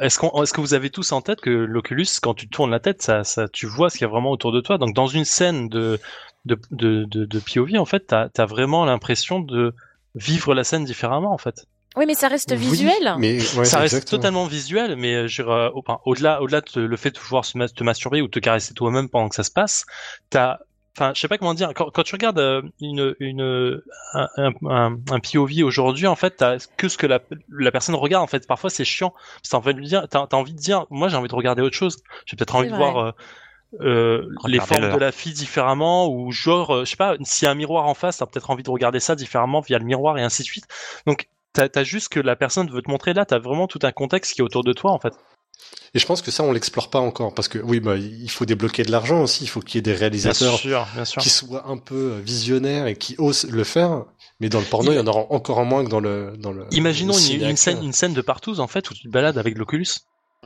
[0.00, 2.78] est-ce qu'on, est-ce que vous avez tous en tête que l'Oculus, quand tu tournes la
[2.80, 4.78] tête, ça, ça, tu vois ce qu'il y a vraiment autour de toi?
[4.78, 5.98] Donc, dans une scène de,
[6.44, 9.74] de, de, de, de POV, en fait, t'as, t'as vraiment l'impression de
[10.14, 11.66] vivre la scène différemment, en fait.
[11.96, 13.14] Oui, mais ça reste Oui, visuel.
[13.18, 14.18] mais ouais, ça reste exactement.
[14.18, 17.44] totalement visuel, mais euh, je euh, au- enfin, au-delà, au-delà de le fait de pouvoir
[17.44, 19.86] se te masturber ou te caresser toi-même pendant que ça se passe,
[20.28, 20.58] t'as,
[20.96, 21.70] enfin, je sais pas comment dire.
[21.74, 23.80] Quand, quand tu regardes euh, une, une,
[24.14, 24.28] un,
[25.10, 28.24] un, POV aujourd'hui, en fait, t'as que ce que la, la personne regarde.
[28.24, 29.14] En fait, parfois c'est chiant.
[29.48, 31.62] T'as envie de lui dire, t'as, t'as envie de dire, moi j'ai envie de regarder
[31.62, 31.98] autre chose.
[32.26, 32.96] J'ai peut-être envie de voir.
[32.98, 33.10] euh,
[33.80, 37.48] euh, les formes de la fille différemment ou genre euh, je sais pas s'il y
[37.48, 40.16] a un miroir en face t'as peut-être envie de regarder ça différemment via le miroir
[40.18, 40.66] et ainsi de suite
[41.06, 43.92] donc t'as as juste que la personne veut te montrer là t'as vraiment tout un
[43.92, 45.14] contexte qui est autour de toi en fait
[45.94, 48.44] Et je pense que ça, on l'explore pas encore parce que oui, bah, il faut
[48.44, 49.44] débloquer de l'argent aussi.
[49.44, 52.14] Il faut qu'il y ait des bien réalisateurs sûr bien sûr qui soient un peu
[52.14, 54.04] euh, visionnaires et qui osent le faire.
[54.40, 56.66] Mais dans le porno, il y en aura encore moins que dans le dans le.
[56.72, 59.56] imaginons le une, scène une scène de partouze en fait où tu te balades avec
[59.56, 59.86] l'Oculus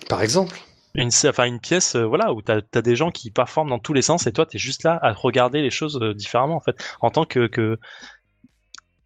[0.08, 0.60] Par exemple.
[1.02, 3.92] Une enfin une pièce euh, voilà où t'as as des gens qui performent dans tous
[3.92, 6.76] les sens et toi t'es juste là à regarder les choses euh, différemment en fait
[7.00, 7.78] en tant que, que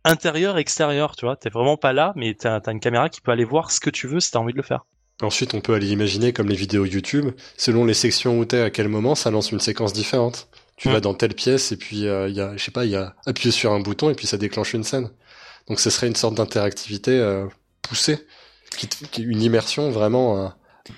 [0.05, 3.33] intérieur extérieur tu vois t'es vraiment pas là mais t'as as une caméra qui peut
[3.33, 4.85] aller voir ce que tu veux si t'as envie de le faire
[5.21, 8.71] Ensuite, on peut aller imaginer comme les vidéos YouTube, selon les sections où t'es, à
[8.71, 10.49] quel moment, ça lance une séquence différente.
[10.77, 12.91] Tu vas dans telle pièce et puis euh, il y a, je sais pas, il
[12.91, 15.11] y a appuyer sur un bouton et puis ça déclenche une scène.
[15.69, 17.47] Donc ce serait une sorte d'interactivité euh,
[17.83, 18.27] poussée,
[18.77, 20.53] qui, une immersion vraiment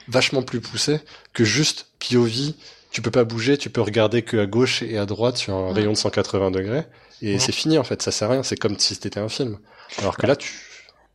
[0.09, 1.01] vachement plus poussée
[1.33, 2.55] que juste POV.
[2.91, 5.73] Tu peux pas bouger, tu peux regarder que à gauche et à droite sur un
[5.73, 6.85] rayon de 180 degrés
[7.23, 8.43] et c'est fini en fait, ça sert à rien.
[8.43, 9.59] C'est comme si c'était un film.
[9.99, 10.53] Alors que là, tu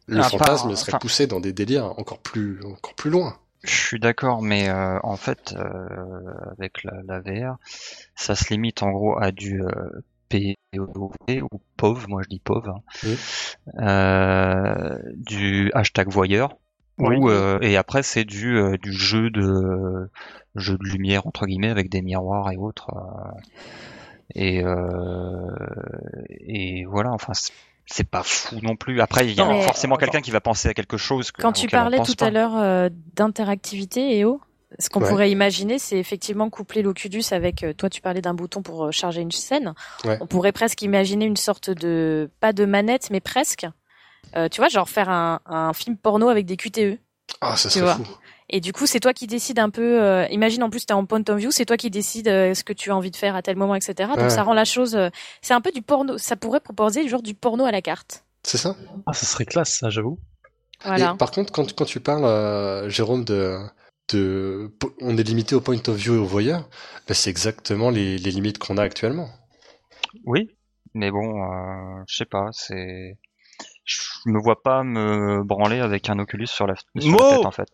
[0.08, 3.38] le part- fantasme serait enfin- poussé dans des délires encore plus encore plus loin.
[3.64, 5.64] Je suis d'accord, mais euh, en fait, euh,
[6.58, 7.58] avec la, la VR,
[8.16, 9.70] ça se limite en gros à du euh,
[10.30, 12.82] POV ou POV, moi je dis POV, hein.
[13.04, 13.18] Oui.
[13.80, 16.56] Euh, du hashtag voyeur,
[17.00, 17.16] Oui.
[17.18, 20.10] ou, euh, et après c'est du, euh, du jeu de
[20.56, 22.90] jeu de lumière entre guillemets avec des miroirs et autres.
[22.96, 23.32] euh,
[24.36, 24.76] et euh,
[26.42, 27.54] et voilà, enfin c'est-
[28.12, 29.02] pas fou non plus.
[29.02, 31.32] Après il y a Non, forcément quelqu'un qui va penser à quelque chose.
[31.32, 34.40] que- Quand tu parlais tout à l'heure euh, d'interactivité, Eo,
[34.78, 35.10] ce qu'on Ouais.
[35.10, 38.92] pourrait imaginer, c'est effectivement coupler l'Oculus avec, euh, toi tu parlais d'un bouton pour euh,
[38.92, 39.74] charger une scène.
[40.06, 40.18] Ouais.
[40.22, 43.66] On pourrait presque imaginer une sorte de, pas de manette, mais presque.
[44.36, 47.00] Euh, tu vois, genre faire un, un film porno avec des QTE.
[47.42, 47.96] Ah, ça Tu serait vois.
[47.96, 48.08] fou.
[48.52, 50.02] Et du coup, c'est toi qui décides un peu.
[50.02, 52.64] euh, imagine en plus, t'es en point of view, c'est toi qui décides euh, ce
[52.64, 54.10] que tu as envie de faire à tel moment, etc.
[54.16, 54.30] Donc Ouais.
[54.30, 54.96] ça rend la chose.
[54.96, 55.10] euh,
[55.42, 56.18] c'est un peu du porno.
[56.18, 58.24] Ça pourrait proposer genre du porno à la carte.
[58.44, 58.76] C'est ça?
[59.06, 60.18] ah ça serait classe ça j'avoue
[60.84, 61.14] Voilà.
[61.14, 63.58] Et par contre, quand, quand tu parles, euh, Jérôme, de,
[64.14, 66.68] de, on est limité au point of view et au voyeur,
[67.08, 69.30] bah, c'est exactement les, les limites qu'on a actuellement.
[70.26, 70.50] Oui,
[70.96, 73.18] mais bon, euh, je sais pas, c'est.
[73.90, 77.52] Je me vois pas me branler avec un Oculus sur la, sur la tête en
[77.52, 77.70] fait.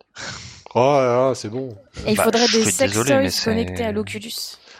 [0.73, 1.69] Oh là là, c'est bon.
[2.06, 4.32] Et il Bah, faudrait je des suis sex désolé, mais toys c'est- connectés à l'Oculus.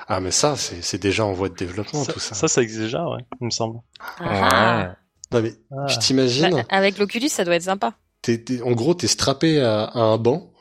[0.08, 2.36] Ah mais ça, c'est c'est déjà en voie de développement Ça, tout ça.
[2.36, 3.80] ça, ça existe déjà, ouais, il me semble.
[4.20, 4.96] Ah.
[5.32, 5.86] Non mais Ah.
[5.88, 7.94] tu t'imagines, Bah, avec l'Oculus, ça doit être sympa.
[8.22, 10.52] t'es- t'es- en gros t'es strappé à, à un banc.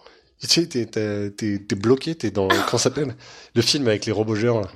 [0.40, 3.14] Tu sais, t'es t'es bloqué, t'es dans comment ça s'appelle?
[3.54, 4.60] Le film avec les robots géants.
[4.60, 4.68] Là.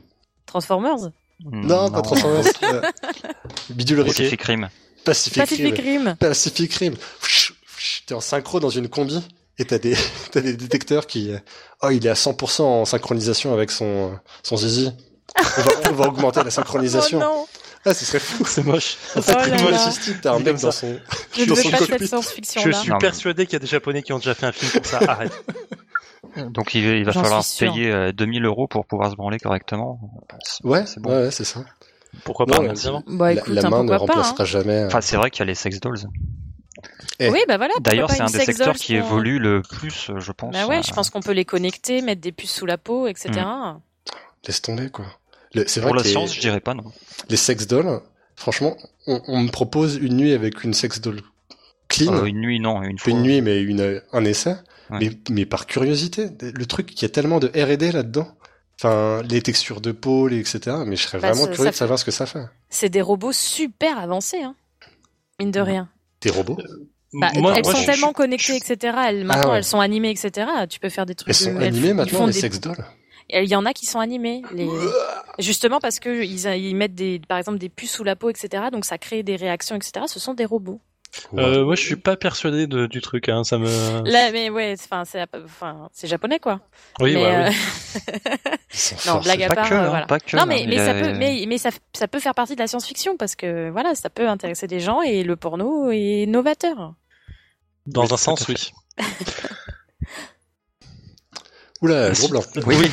[0.47, 1.11] Transformers?
[1.45, 2.45] Non, pas Transformers.
[2.65, 2.83] euh,
[3.71, 4.37] Bidule Risqué.
[5.09, 5.47] Pacific Rim.
[5.47, 6.07] Pacific, Rim.
[6.09, 6.17] Rim.
[6.17, 6.95] Pacific Rim.
[8.07, 9.21] T'es en synchro dans une combi
[9.59, 9.97] et t'as des
[10.33, 11.39] t'as des détecteurs qui euh,
[11.83, 14.93] oh il est à 100% en synchronisation avec son euh, son zizi.
[15.37, 17.19] On va, on va augmenter la synchronisation.
[17.19, 17.47] Oh non
[17.85, 18.45] ah, ce serait fou.
[18.45, 18.97] C'est moche.
[19.17, 19.71] Oh C'est très là.
[19.71, 20.99] narcissistique, T'as un mec dans son
[21.35, 22.11] Je ne dans veux son pas cette cockpit.
[22.45, 24.53] Je suis Non, mais- persuadé qu'il y a des Japonais qui ont déjà fait un
[24.53, 24.99] film comme ça.
[25.09, 25.33] Arrête.
[26.51, 30.01] Donc il, il va J'en falloir payer euh, 2000 euros pour pouvoir se branler correctement.
[30.65, 31.11] Ouais, c'est bon.
[31.11, 31.65] ouais, ouais, c'est ça.
[32.25, 33.03] Pourquoi Non, pas, évidemment.
[33.07, 33.99] Bah la, écoute, la hein, main ne pas.
[33.99, 34.73] remplacera jamais.
[34.83, 35.99] euh, Enfin, c'est vrai qu'il y a les sex dolls.
[37.21, 37.31] Eh.
[37.31, 37.75] Oui, bah voilà.
[37.81, 40.53] D'ailleurs, c'est un des secteurs qui pour- évolue le plus, euh, je pense.
[40.53, 43.07] Bah ouais, je Euh, pense qu'on peut les connecter, mettre des puces sous la peau,
[43.09, 43.31] etc.
[44.47, 45.07] Laisse tomber quoi.
[45.55, 46.85] Le- C'est vrai Pour la que les, science, je dirais pas non.
[47.29, 48.01] les sex dolls,
[48.37, 51.21] franchement, on, on me propose une nuit avec une sex doll
[51.89, 52.13] clean.
[52.15, 53.11] Euh, une nuit, non, une fois.
[53.13, 54.55] une nuit, mais une, un essai.
[54.91, 54.99] Ouais.
[55.01, 56.29] Mais, mais par curiosité.
[56.41, 58.29] Le truc, il y a tellement de R&D là-dedans.
[58.81, 60.77] Enfin, les textures de peau, les, etc.
[60.87, 62.45] Mais je serais Bah, vraiment curieux de savoir ce que ça fait.
[62.69, 64.55] C'est des robots super avancés, hein.
[65.41, 65.89] Mine de rien.
[66.21, 66.57] Des robots
[67.15, 68.97] Bah, Moi- elles moi, sont je- tellement je- connectées, etc.
[69.09, 69.59] Elles, maintenant, ouais.
[69.59, 70.47] elles sont animées, etc.
[70.69, 71.29] Tu peux faire des trucs.
[71.29, 72.85] Elles sont animées maintenant, font les des- sex dolls
[73.31, 74.43] Il y en a qui sont animés.
[74.53, 74.69] Les...
[75.39, 78.65] Justement parce que ils, ils mettent des, par exemple, des puces sous la peau, etc.
[78.73, 80.05] Donc ça crée des réactions, etc.
[80.07, 80.81] Ce sont des robots.
[81.37, 83.29] Euh, moi, je suis pas persuadé de- du truc.
[83.29, 83.45] Hein.
[83.45, 83.67] Ça me.
[84.09, 86.61] Là, mais ouais, enfin, c'est, enfin, c'est japonais, quoi.
[87.01, 87.51] Oui, mais, ouais, euh,
[88.01, 88.59] oui.
[88.71, 90.07] Sont non, blague à Pas part, que, euh, hein, voilà.
[90.07, 90.37] pas que.
[90.37, 92.61] non, hein, mais, y ça a- peut, mais, mais ça, ça peut faire partie de
[92.61, 96.95] la science-fiction parce que voilà, ça peut intéresser des gens et le porno est novateur.
[97.87, 98.71] Dans Oui, un sens, oui.
[101.81, 102.43] Oula, gros blanc.
[102.67, 102.77] Oui,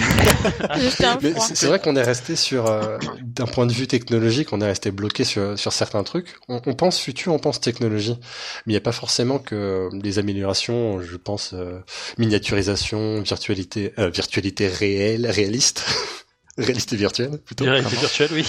[1.39, 4.91] c'est vrai qu'on est resté sur, euh, d'un point de vue technologique, on est resté
[4.91, 6.35] bloqué sur, sur certains trucs.
[6.47, 8.17] On, on pense futur, on pense technologie,
[8.65, 11.01] mais il n'y a pas forcément que les améliorations.
[11.01, 11.79] Je pense euh,
[12.17, 15.83] miniaturisation, virtualité, euh, virtualité réelle, réaliste,
[16.57, 17.65] réalité virtuelle plutôt.
[17.65, 18.45] Réalité virtuelle, oui.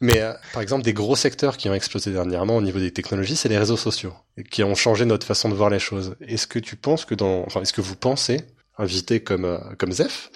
[0.00, 3.36] Mais euh, par exemple, des gros secteurs qui ont explosé dernièrement au niveau des technologies,
[3.36, 4.14] c'est les réseaux sociaux,
[4.50, 6.16] qui ont changé notre façon de voir les choses.
[6.26, 8.40] Est-ce que tu penses que dans, enfin, est-ce que vous pensez,
[8.78, 10.30] invité comme euh, comme Zef,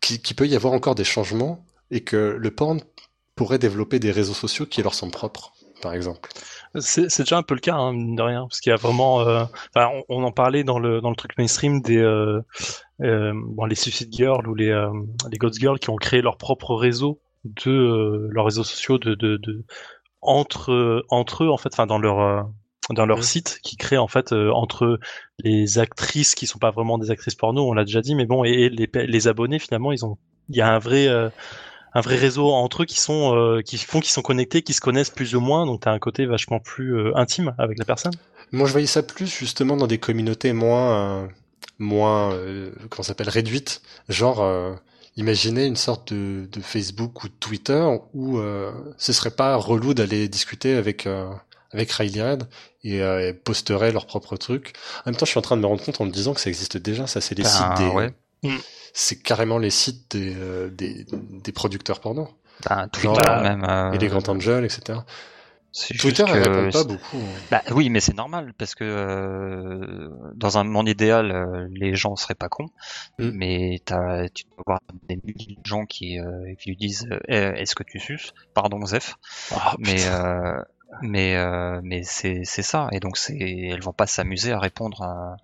[0.00, 2.80] qu'il qui peut y avoir encore des changements et que le porn
[3.34, 6.30] pourrait développer des réseaux sociaux qui leur sont propres, par exemple.
[6.78, 9.20] C'est déjà un peu le cas, hein, mine de rien, parce qu'il y a vraiment.
[9.20, 9.44] euh,
[10.08, 12.42] on, en parlait dans le dans le truc mainstream des euh,
[12.98, 14.74] bon, les Suicide Girls ou les
[15.30, 19.64] les Ghost Girls qui ont créé leur propre réseau de leurs réseaux sociaux de de,
[20.22, 22.48] entre entre eux en fait, enfin dans leur
[22.90, 23.22] dans leur Mhm.
[23.22, 24.98] site qui crée en fait euh, entre
[25.40, 28.44] les actrices qui sont pas vraiment des actrices porno, on l'a déjà dit, mais bon
[28.44, 30.18] et, et les les abonnés finalement ils ont
[30.48, 31.30] il y a un vrai euh,
[31.94, 34.80] un vrai réseau entre eux qui sont euh, qui font qu'ils sont connectés, qui se
[34.80, 38.18] connaissent plus ou moins, donc t'as un côté vachement plus euh, intime avec la personne.
[38.52, 41.28] Moi, je voyais ça plus justement dans des communautés moins, euh,
[41.78, 43.82] moins, euh, comment s'appelle, réduites.
[44.08, 44.74] Genre, euh,
[45.16, 49.94] imaginez une sorte de, de Facebook ou de Twitter où euh, ce serait pas relou
[49.94, 51.28] d'aller discuter avec euh,
[51.72, 52.48] avec Riley Red
[52.82, 54.72] et euh, elles posteraient leurs propres trucs.
[55.04, 56.40] En même temps, je suis en train de me rendre compte en me disant que
[56.40, 57.06] ça existe déjà.
[57.06, 58.10] Ça, c'est les Ben, sites des, ouais.
[58.94, 62.28] c'est carrément les sites des, euh, des, des producteurs porno
[62.68, 63.64] Bah, Twitter Genre, même.
[63.64, 65.00] euh, et les grands angels, etc.
[65.98, 67.22] Twitter, elle que répond pas beaucoup.
[67.50, 72.16] Bah oui, mais c'est normal parce que euh, dans un monde idéal, euh, les gens
[72.16, 72.70] seraient pas cons,
[73.18, 73.30] Mm.
[73.34, 73.82] mais
[74.34, 77.82] tu peux voir des milliers de gens qui, euh, qui lui disent Eh, Est-ce que
[77.82, 78.32] tu suces?
[78.54, 79.16] Pardon, Zef.
[79.54, 80.24] Ah, mais putain.
[80.34, 80.62] euh,
[81.02, 85.02] mais euh, mais c'est c'est ça et donc c'est elles vont pas s'amuser à répondre
[85.02, 85.36] à,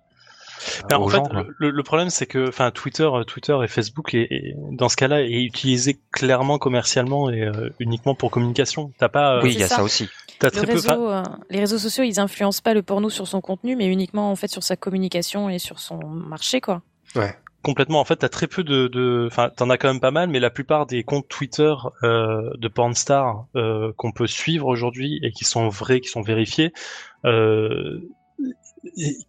[0.89, 1.29] Ben, en fait, gens.
[1.59, 5.21] le, le problème c'est que, enfin, Twitter, Twitter et Facebook, est, est- dans ce cas-là,
[5.21, 8.91] est utilisé clairement commercialement et euh, uniquement pour communication.
[8.97, 9.77] T'as pas, euh, oui, il y a ça.
[9.77, 10.07] ça, aussi.
[10.39, 10.71] t'as Le très peu.
[10.73, 14.31] réseau, euh, les réseaux sociaux, ils influencent pas le porno sur son contenu, mais uniquement
[14.31, 16.81] en fait sur sa communication et sur son marché, quoi.
[17.63, 17.99] Complètement.
[17.99, 20.49] En fait, t'as très peu de, enfin, t'en as quand même pas mal, mais la
[20.51, 21.73] plupart des comptes Twitter
[22.03, 26.73] euh, de pornstar euh, qu'on peut suivre aujourd'hui et qui sont vrais, qui sont vérifiés,
[27.25, 28.01] euh,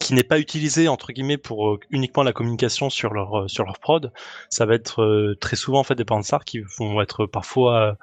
[0.01, 3.65] qui n'est pas utilisé entre guillemets pour euh, uniquement la communication sur leur euh, sur
[3.65, 4.13] leur prod,
[4.51, 7.97] ça va être euh, très souvent en fait des pornstars qui vont être parfois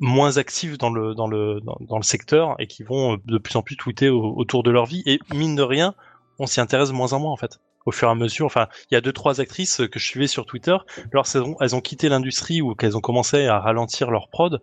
[0.00, 3.62] moins actifs dans le dans le dans, le secteur et qui vont de plus en
[3.62, 5.94] plus tweeter au- autour de leur vie et mine de rien,
[6.38, 7.58] on s'y intéresse de moins en moins en fait.
[7.86, 8.46] Au fur et à mesure.
[8.46, 10.76] Enfin, il y a deux trois actrices que je suivais sur Twitter.
[11.12, 14.60] Lorsqu'elles elles ont quitté l'industrie ou qu'elles ont commencé à ralentir leur prod,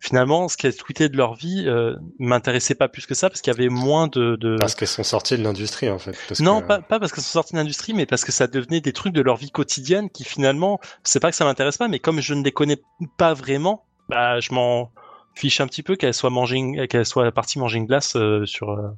[0.00, 3.52] finalement, ce qu'elles tweetaient de leur vie euh, m'intéressait pas plus que ça parce qu'il
[3.52, 4.36] y avait moins de.
[4.36, 4.56] de...
[4.58, 6.16] Parce qu'elles sont sorties de l'industrie en fait.
[6.28, 6.66] Parce non, que...
[6.66, 9.14] pas, pas parce qu'elles sont sorties de l'industrie, mais parce que ça devenait des trucs
[9.14, 12.34] de leur vie quotidienne qui finalement, c'est pas que ça m'intéresse pas, mais comme je
[12.34, 12.78] ne les connais
[13.16, 14.90] pas vraiment, bah je m'en
[15.34, 18.70] fiche un petit peu qu'elle soit mangée, qu'elle soit partie manger une glace euh, sur
[18.70, 18.88] euh,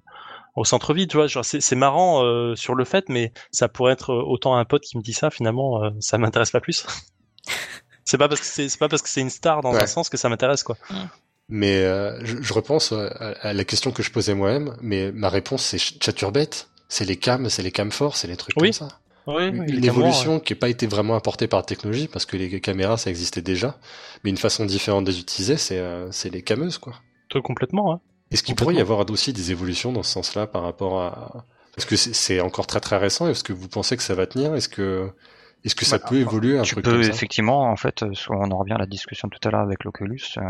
[0.57, 1.27] au centre-ville, tu vois.
[1.29, 4.83] Genre c'est, c'est marrant euh, sur le fait, mais ça pourrait être autant un pote
[4.83, 5.31] qui me dit ça.
[5.31, 6.87] Finalement, euh, ça m'intéresse pas plus.
[8.05, 9.83] c'est pas parce que c'est, c'est pas parce que c'est une star dans Ouais.
[9.83, 10.77] un sens que ça m'intéresse quoi.
[11.49, 13.07] Mais euh, je, je repense à,
[13.41, 17.17] à la question que je posais moi-même, mais ma réponse c'est ch- chaturbate, c'est les
[17.17, 18.69] cams, c'est les cams forts, c'est les trucs Oui.
[18.73, 18.99] comme ça.
[19.29, 22.61] Oui, Une évolution qui n'a pas été vraiment apportée par la technologie, parce que les
[22.61, 23.77] caméras ça existait déjà,
[24.23, 26.95] mais une façon différente de les utiliser, c'est euh, c'est les cameuses quoi.
[27.29, 27.93] Toi, complètement.
[27.93, 28.01] Hein.
[28.37, 31.47] Est-ce qu'il pourrait y avoir aussi des évolutions dans ce sens-là par rapport à...
[31.79, 34.55] Est-ce que c'est encore très très récent Est-ce que vous pensez que ça va tenir?
[34.55, 35.11] Est-ce que,
[35.65, 37.11] est-ce que ça Bah, peut évoluer un tu truc peux comme ça?
[37.13, 39.85] effectivement, en fait, euh, soit on en revient à la discussion tout à l'heure avec
[39.85, 40.43] l'Oculus, euh,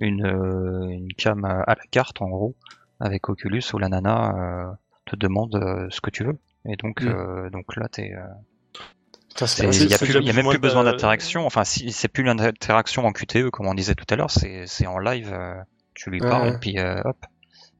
[0.00, 2.54] une, euh, une cam à la carte en gros,
[2.98, 4.72] avec Oculus où la nana euh,
[5.06, 6.38] te demande euh, ce que tu veux.
[6.66, 7.08] Et donc, Mm.
[7.08, 8.20] euh, donc là, t'es, euh,
[9.72, 11.46] il y a, plus- y a même plus besoin d'interaction.
[11.46, 14.86] Enfin, si c'est plus l'interaction en QTE comme on disait tout à l'heure, c'est c'est
[14.86, 15.54] en live, euh,
[16.02, 16.54] tu lui parles ouais.
[16.54, 17.16] et puis euh, hop.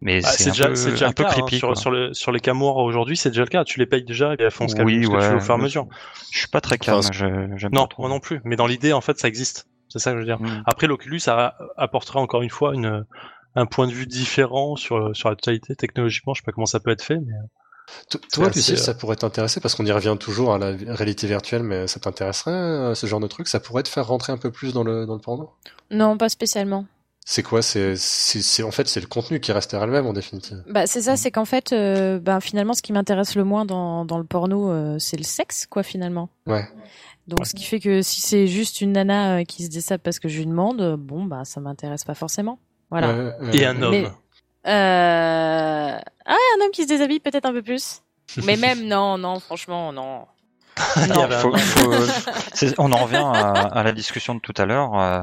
[0.02, 1.58] Mais Ah, c'est déjà, peu, c'est déjà un le peu cas hein, creepy.
[1.58, 3.64] sur, sur, le, sur les camours aujourd'hui, c'est déjà le cas.
[3.64, 5.36] Tu les payes déjà et elles font ce qu'elles Oui, ce que tu ouais, veux
[5.36, 5.86] au fur et à mesure.
[6.32, 7.56] Je suis pas très Enfin, calme.
[7.58, 8.40] je- Non, moi non plus.
[8.44, 9.66] Mais dans l'idée, en fait, ça existe.
[9.88, 10.40] C'est ça que je veux dire.
[10.40, 10.62] Mm.
[10.66, 13.04] Après, l'Oculus a- apportera encore une fois une,
[13.56, 16.32] un point de vue différent sur, sur la totalité technologiquement.
[16.32, 17.34] Je sais pas comment ça peut être fait, mais
[18.08, 21.26] T- Toi, Lucille, euh, ça pourrait t'intéresser parce qu'on y revient toujours à la réalité
[21.26, 23.48] virtuelle, mais ça t'intéresserait euh, ce genre de truc?
[23.48, 25.50] Ça pourrait te faire rentrer un peu plus dans le dans le porno?
[25.90, 26.86] Non, pas spécialement.
[27.32, 27.94] C'est quoi C'est
[28.64, 30.64] en fait c'est le contenu qui restera le même en définitive.
[30.66, 34.04] Bah c'est ça, c'est qu'en fait, euh, bah, finalement, ce qui m'intéresse le moins dans,
[34.04, 36.28] dans le porno, euh, c'est le sexe, quoi, finalement.
[36.48, 36.68] Ouais.
[37.28, 40.18] Donc, ce qui fait que si c'est juste une nana euh, qui se désape parce
[40.18, 42.58] que je lui demande, bon, bah, ça m'intéresse pas forcément.
[42.90, 43.36] Voilà.
[43.52, 43.92] Et un homme.
[43.92, 44.06] Mais-
[44.66, 45.98] Euh...
[46.26, 48.02] Ah, un homme qui se déshabille, peut-être un peu plus.
[48.44, 50.26] Mais même, non, non, franchement, non.
[51.08, 51.28] Non.
[51.30, 54.98] Faut- faut- on en revient à, à la discussion de tout à l'heure.
[54.98, 55.20] euh,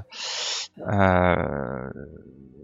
[0.88, 1.36] euh,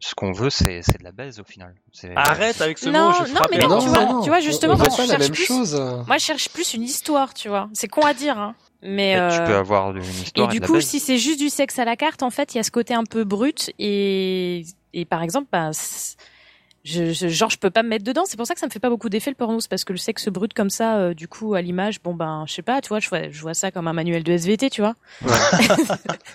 [0.02, 1.74] ce qu'on veut, c'est de la baise au final.
[2.15, 4.76] Arrête avec ce Non, mot, je non, mais non, tu vois- tu vois, justement, on,
[4.76, 5.82] on moi, je cherche même plus- chose.
[6.08, 7.69] Moi, je cherche plus une histoire, tu vois.
[7.74, 8.54] C'est con à dire, hein.
[8.82, 10.86] Mais, Tu euh, peux avoir une histoire et, du de la coup, baise.
[10.86, 12.93] si c'est juste du sexe à la carte, en fait, il y a ce côté
[12.93, 15.69] un peu brut et, et par exemple, bah,
[16.84, 18.24] je, je, genre, je peux pas me mettre dedans.
[18.26, 19.60] C'est pour ça que ça me fait pas beaucoup d'effet le porno.
[19.60, 22.43] C'est parce que le sexe brut comme ça, euh, du coup, à l'image, bon ben,
[22.48, 24.69] je sais pas, tu vois, je vois, je vois ça comme un manuel de SVT,
[24.69, 24.96] tu vois.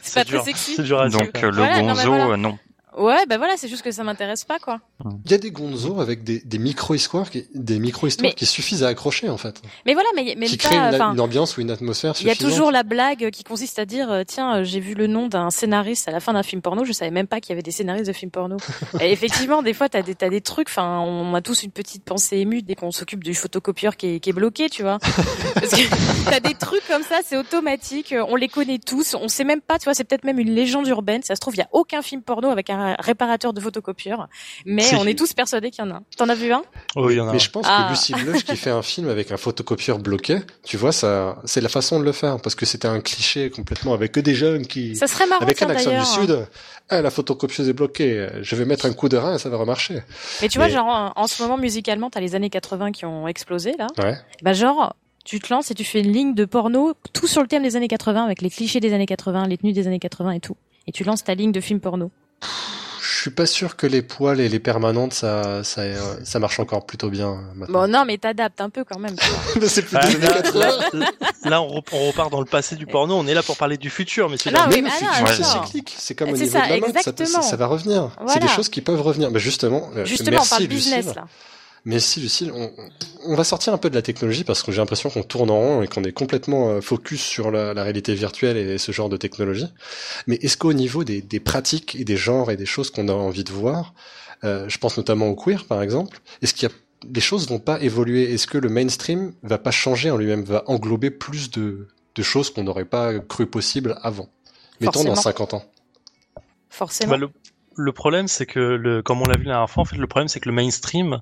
[0.03, 0.43] c'est pas dur.
[0.43, 0.83] très sexy.
[0.83, 1.09] Dur à.
[1.09, 2.27] Donc euh, le Voilà, non, mais gonzo, voilà.
[2.29, 2.59] euh, non.
[2.99, 4.81] Ouais, ben voilà, c'est juste que ça m'intéresse pas, quoi.
[5.25, 8.83] Il y a des gonzos avec des, des micro-histoires qui, des micro-histoires Mais- qui suffisent
[8.83, 9.63] à accrocher, en fait.
[9.87, 10.89] Mais voilà, mais même qui créent pas.
[10.91, 12.51] une, enfin, une ambiance ou une atmosphère Il y a suffisante.
[12.53, 15.51] toujours la blague qui consiste à dire euh, tiens euh, j'ai vu le nom d'un
[15.51, 17.71] scénariste à la fin d'un film porno je savais même pas qu'il y avait des
[17.71, 18.57] scénaristes de films porno
[19.01, 22.05] et effectivement des fois t'as des t'as des trucs enfin on a tous une petite
[22.05, 24.99] pensée émue dès qu'on s'occupe du photocopieur qui est, qui est bloqué tu vois
[25.55, 29.45] parce que t'as des trucs comme ça c'est automatique on les connaît tous on sait
[29.45, 31.63] même pas tu vois c'est peut-être même une légende urbaine ça se trouve il y
[31.63, 34.29] a aucun film porno avec un réparateur de photocopieur
[34.67, 36.03] mais on est tous persuadés qu'il y en a un.
[36.17, 36.63] t'en as vu un?
[36.97, 37.33] Oui, il y en a.
[37.33, 37.85] Mais je pense Ah.
[37.87, 41.61] que Lucie Blush qui fait un film avec un photocopieur bloqué, tu vois, ça, c'est
[41.61, 44.67] la façon de le faire parce que c'était un cliché complètement avec que des jeunes
[44.67, 46.47] qui, ça serait marrant avec ça un accent du sud,
[46.91, 49.57] ah, la photocopieuse est bloquée, je vais mettre un coup de rein et ça va
[49.57, 50.03] remarcher.
[50.43, 53.05] mais tu vois Mais- genre en, en ce moment musicalement t'as les années 80 qui
[53.05, 54.17] ont explosé là Ouais.
[54.43, 57.49] Bah genre, tu te lances et tu fais une ligne de porno, tout sur le
[57.49, 60.31] thème des années 80, avec les clichés des années 80, les tenues des années 80
[60.33, 60.57] et tout.
[60.87, 62.11] Et tu lances ta ligne de film porno.
[62.41, 65.83] Je suis pas sûr que les poils et les permanentes, ça, ça,
[66.23, 67.81] ça marche encore plutôt bien euh, maintenant.
[67.81, 69.17] Bon non, mais t'adaptes un peu quand même.
[69.67, 70.61] c'est plus Ah, là, 80.
[70.93, 71.11] là,
[71.45, 73.17] là, on, rep- on repart dans le passé du porno.
[73.17, 75.97] On est là pour parler du futur, oui, Mais le ah non, futur, c'est cyclique.
[75.99, 78.11] C'est comme au C'est niveau ça, de la mode, ça, va revenir.
[78.29, 79.31] C'est des choses qui peuvent revenir.
[79.31, 81.27] Mais justement, euh, Justement, merci, on parle business là.
[81.85, 82.71] Mais si, Lucille, on,
[83.25, 85.59] on va sortir un peu de la technologie parce que j'ai l'impression qu'on tourne en
[85.59, 89.09] rond et qu'on est complètement euh, focus sur la, la réalité virtuelle et ce genre
[89.09, 89.69] de technologie.
[90.27, 93.13] Mais est-ce qu'au niveau des, des pratiques et des genres et des choses qu'on a
[93.13, 93.95] envie de voir,
[94.45, 96.75] euh, je pense notamment au queer par exemple, est-ce qu'il y a
[97.13, 98.33] les choses vont pas évoluer?
[98.33, 102.51] Est-ce que le mainstream va pas changer en lui-même, va englober plus de, de choses
[102.51, 104.29] qu'on n'aurait pas cru possible avant?
[104.81, 105.23] Mettons dans Forcément.
[105.23, 105.65] 50 ans.
[106.71, 107.11] Forcément.
[107.13, 107.31] Bah, le,
[107.77, 110.07] le problème, c'est que, le, comme on l'a vu la dernière fois, en fait, le
[110.07, 111.21] problème, c'est que le mainstream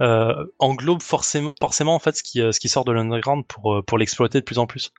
[0.00, 3.74] euh, englobe forcément, forcément en fait ce qui, euh, ce qui sort de l'underground pour,
[3.74, 4.92] euh, pour l'exploiter de plus en plus.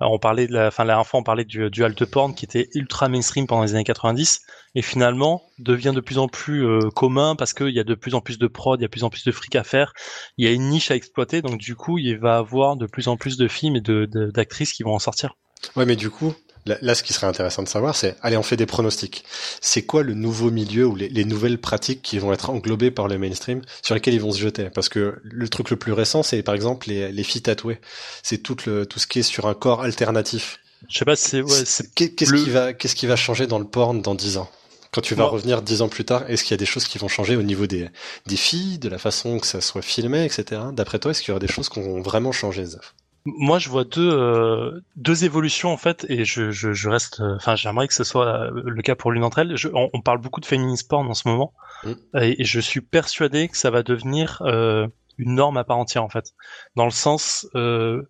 [0.00, 2.44] on parlait de la, enfin la dernière fois on parlait du, du halte porn qui
[2.44, 4.40] était ultra mainstream pendant les années 90
[4.74, 8.14] et finalement devient de plus en plus euh, commun parce qu'il y a de plus
[8.14, 9.92] en plus de prod, il y a de plus en plus de fric à faire,
[10.38, 13.08] il y a une niche à exploiter donc du coup il va avoir de plus
[13.08, 15.36] en plus de films et de d'actrices qui vont en sortir.
[15.76, 18.56] Ouais mais du coup Là, ce qui serait intéressant de savoir, c'est, allez, on fait
[18.56, 19.24] des pronostics.
[19.60, 23.18] C'est quoi le nouveau milieu ou les, nouvelles pratiques qui vont être englobées par le
[23.18, 24.70] mainstream sur lesquelles ils vont se jeter?
[24.70, 27.80] Parce que le truc le plus récent, c'est par exemple les, les filles tatouées.
[28.22, 30.60] C'est tout le tout ce qui est sur un corps alternatif.
[30.88, 31.64] Je sais pas, c'est ouais,
[31.96, 34.48] qu'est-ce qui va qu'est-ce qui va changer dans le porn dans dix ans?
[34.92, 36.98] Quand tu vas revenir dix ans plus tard, est-ce qu'il y a des choses qui
[36.98, 37.88] vont changer au niveau des,
[38.26, 40.60] des filles, de la façon que ça soit filmé, etc.
[40.72, 42.94] D'après toi, est-ce qu'il y aura des choses qui vont vraiment changer, Zaf
[43.24, 47.20] moi, je vois deux euh, deux évolutions en fait, et je, je, je reste.
[47.20, 49.56] Euh, enfin, j'aimerais que ce soit euh, le cas pour l'une d'entre elles.
[49.56, 51.52] Je, on, parle beaucoup de féminisme porn en ce moment,
[51.84, 51.92] mm.
[52.20, 56.08] et, je suis persuadé que ça va devenir euh, une norme à part entière en
[56.08, 56.32] fait,
[56.74, 58.02] dans le sens euh,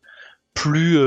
[0.55, 0.99] plus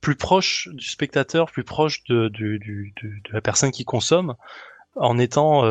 [0.00, 4.34] plus proche du spectateur, plus proche de, de, de, de la personne qui consomme,
[4.94, 5.64] en étant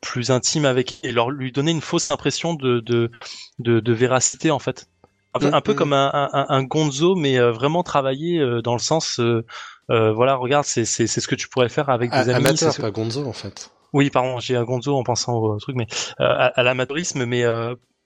[0.00, 3.10] plus intime avec et leur lui donner une fausse impression de de,
[3.58, 4.88] de, de véracité en fait
[5.34, 5.92] un, peu mm, comme mm.
[5.92, 9.44] un, un, un, gonzo, mais euh, vraiment travaillé euh, dans le sens, euh,
[9.88, 12.46] voilà, regarde, c'est c'est ce que tu pourrais faire avec des amis.
[12.46, 13.70] Amateur, pas gonzo en fait.
[13.92, 15.86] Oui, pardon, j'ai un gonzo en pensant au truc, mais
[16.18, 17.44] à, à l'amateurisme, mais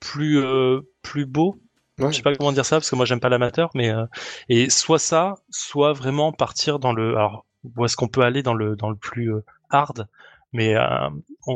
[0.00, 0.42] plus
[1.02, 1.58] plus beau.
[1.98, 2.12] Ouais.
[2.12, 3.92] Je sais pas comment dire ça parce que moi j'aime pas l'amateur, mais
[4.48, 7.16] et soit ça, soit vraiment partir dans le.
[7.16, 9.32] Alors où est-ce qu'on peut aller dans le dans le plus
[9.70, 10.06] hard
[10.52, 10.74] mais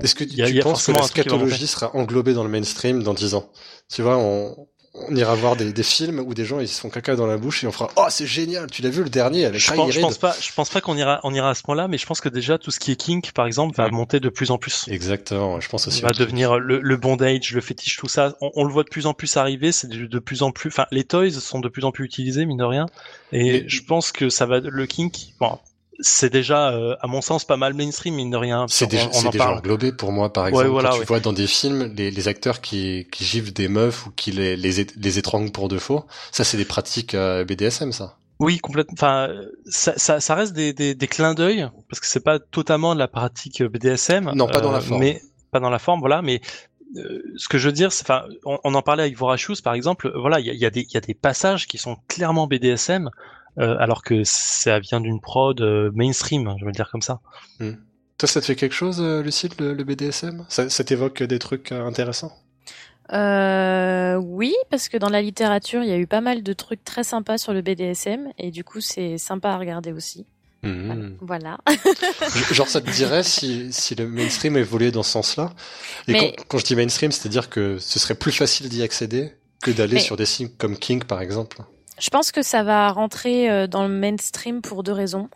[0.03, 3.03] est-ce que tu, y a, tu penses que la scatologie sera englobée dans le mainstream
[3.03, 3.51] dans 10 ans?
[3.89, 6.91] Tu vois, on, on ira voir des, des, films où des gens ils se font
[6.91, 9.45] caca dans la bouche et on fera oh c'est génial tu l'as vu le dernier
[9.45, 11.63] avec je pense, je pense pas je pense pas qu'on ira on ira à ce
[11.63, 14.19] point-là mais je pense que déjà tout ce qui est kink par exemple va monter
[14.19, 14.87] de plus en plus.
[14.89, 16.03] Exactement je pense aussi.
[16.03, 18.37] Va devenir le, le, bondage le fétiche tout ça.
[18.41, 20.87] On, on, le voit de plus en plus arriver c'est de, plus en plus enfin
[20.91, 22.87] les toys sont de plus en plus utilisés mine de rien.
[23.33, 25.59] Et je pense que ça va le kink bon
[26.03, 28.67] c'est déjà, euh, à mon sens, pas mal mainstream, mine de rien.
[28.69, 30.71] C'est déjà, on, déjà englobé pour moi, par exemple.
[30.83, 34.11] quand tu vois dans des films les, les acteurs qui, qui giflent des meufs ou
[34.11, 38.17] qui les, les, les étranglent pour de faux, ça c'est des pratiques euh, BDSM, ça.
[38.39, 38.95] Oui, complètement.
[38.95, 39.29] Enfin,
[39.67, 42.99] ça, ça, ça reste des, des, des clins d'œil parce que c'est pas totalement de
[42.99, 44.33] la pratique BDSM.
[44.35, 45.01] Non, pas dans la euh, forme.
[45.01, 46.23] Mais pas dans la forme, voilà.
[46.23, 46.41] Mais
[47.37, 50.11] ce que je veux dire, c'est, enfin, on, on, en parlait avec Vorachus, par exemple.
[50.17, 53.11] Voilà, il y a, y, a des, y a des passages qui sont clairement BDSM
[53.59, 57.21] euh, alors que ça vient d'une prod euh, mainstream, je veux le dire comme ça.
[57.59, 57.73] Hmm.
[58.19, 61.39] Toi, ça te fait quelque chose, euh, Lucille, le, le BDSM ça, ça t'évoque des
[61.39, 62.33] trucs intéressants?
[63.13, 66.85] Euh, oui, parce que dans la littérature, il y a eu pas mal de trucs
[66.85, 70.27] très sympas sur le BDSM, et du coup, c'est sympa à regarder aussi.
[70.63, 71.15] Hmm.
[71.23, 71.59] Voilà.
[72.53, 75.51] Genre, ça te dirait si, si le mainstream évoluait dans ce sens-là?
[76.07, 79.33] Et quand, quand, je dis mainstream, c'est-à-dire que ce serait plus facile d'y accéder
[79.63, 81.63] que d'aller sur des signes comme King, par exemple
[82.01, 85.29] je pense que ça va rentrer euh, dans le mainstream pour deux raisons.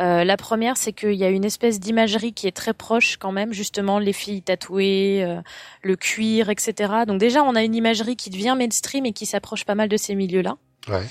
[0.00, 3.32] Euh, la première, c'est qu'il y a une espèce d'imagerie qui est très proche quand
[3.32, 5.40] même, justement, les filles tatouées, euh,
[5.82, 6.92] le cuir, etc.
[7.06, 9.96] Donc déjà, on a une imagerie qui devient mainstream et qui s'approche pas mal de
[9.96, 10.56] ces milieux-là.
[10.88, 11.06] Ouais.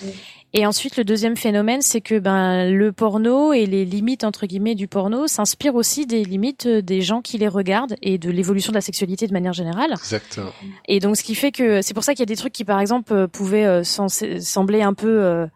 [0.53, 4.75] Et ensuite, le deuxième phénomène, c'est que ben le porno et les limites entre guillemets
[4.75, 8.71] du porno s'inspirent aussi des limites euh, des gens qui les regardent et de l'évolution
[8.71, 9.91] de la sexualité de manière générale.
[9.93, 10.51] Exactement.
[10.89, 12.65] Et donc, ce qui fait que c'est pour ça qu'il y a des trucs qui,
[12.65, 15.47] par exemple, euh, pouvaient euh, sembler un peu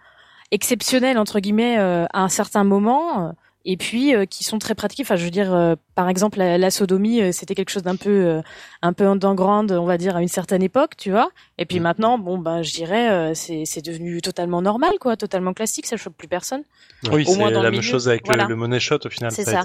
[0.51, 3.34] exceptionnels entre guillemets à un certain moment
[3.65, 5.04] et puis euh, qui sont très pratiqués.
[5.04, 8.41] Enfin, je veux dire, euh, par exemple, la, sodomie, euh, c'était quelque chose d'un peu,
[8.82, 11.32] un peu underground, on va dire, à une certaine époque, tu vois.
[11.58, 11.84] Et puis mm.
[11.84, 15.88] maintenant, bon, ben, je dirais, c'est, c'est devenu totalement normal, quoi, totalement classique.
[15.88, 16.63] Ça choque plus personne.
[17.12, 19.32] Oui, c'est la même chose avec le, money shot au final.
[19.32, 19.63] C'est ça.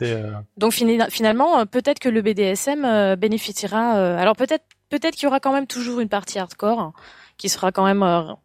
[0.57, 3.93] Donc finalement, peut-être que le BDSM bénéficiera.
[4.19, 6.93] alors peut-être, peut-être qu'il y aura quand même toujours une partie hardcore hein,
[7.37, 8.37] qui sera quand même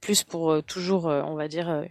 [0.00, 1.84] plus pour toujours, on va dire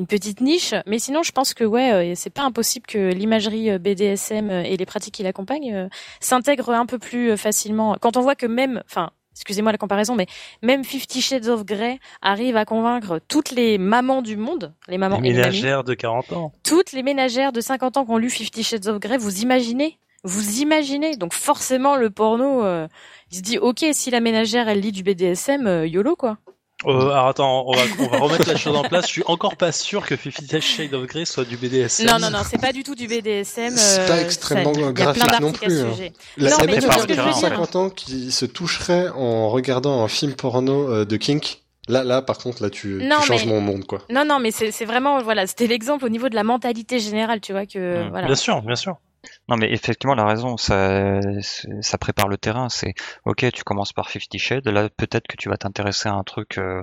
[0.00, 0.74] une petite niche.
[0.86, 4.62] Mais sinon, je pense que ouais, euh, c'est pas impossible que l'imagerie euh, BDSM euh,
[4.62, 5.88] et les pratiques qui l'accompagnent
[6.20, 7.96] s'intègrent un peu plus facilement.
[8.00, 10.26] Quand on voit que même, enfin, excusez-moi la comparaison, mais
[10.62, 15.20] même Fifty Shades of Grey arrive à convaincre toutes les mamans du monde, les mamans
[15.20, 18.62] les ménagères de 40 ans, toutes les ménagères de 50 ans qui ont lu Fifty
[18.62, 22.62] Shades of Grey, vous imaginez vous imaginez donc forcément le porno,
[23.30, 26.38] il se dit ok si la ménagère elle lit du BDSM, yolo quoi.
[26.86, 29.06] Euh, alors attends, on va, on va remettre la chose en place.
[29.06, 32.06] Je suis encore pas sûr que Fifty Shades of Grey soit du BDSM.
[32.06, 33.76] Non, non, non, c'est pas du tout du BDSM.
[33.76, 35.80] C'est pas euh, extrêmement graphique non plus.
[35.80, 36.08] Hein.
[36.38, 41.04] La, non, mais de 50 ans qui se toucherait en regardant un film porno euh,
[41.04, 41.62] de kink.
[41.88, 44.00] Là, là, par contre, là, tu, tu changes mon monde, quoi.
[44.10, 47.52] Non, non, mais c'est vraiment, voilà, c'était l'exemple au niveau de la mentalité générale, tu
[47.52, 48.10] vois que, mmh.
[48.10, 48.26] voilà.
[48.26, 48.96] Bien sûr, bien sûr.
[49.48, 51.20] Non, mais effectivement, la raison, ça,
[51.80, 52.68] ça prépare le terrain.
[52.68, 52.94] C'est
[53.24, 54.66] ok, tu commences par Fifty Shades.
[54.66, 56.82] Là, peut-être que tu vas t'intéresser à un truc euh,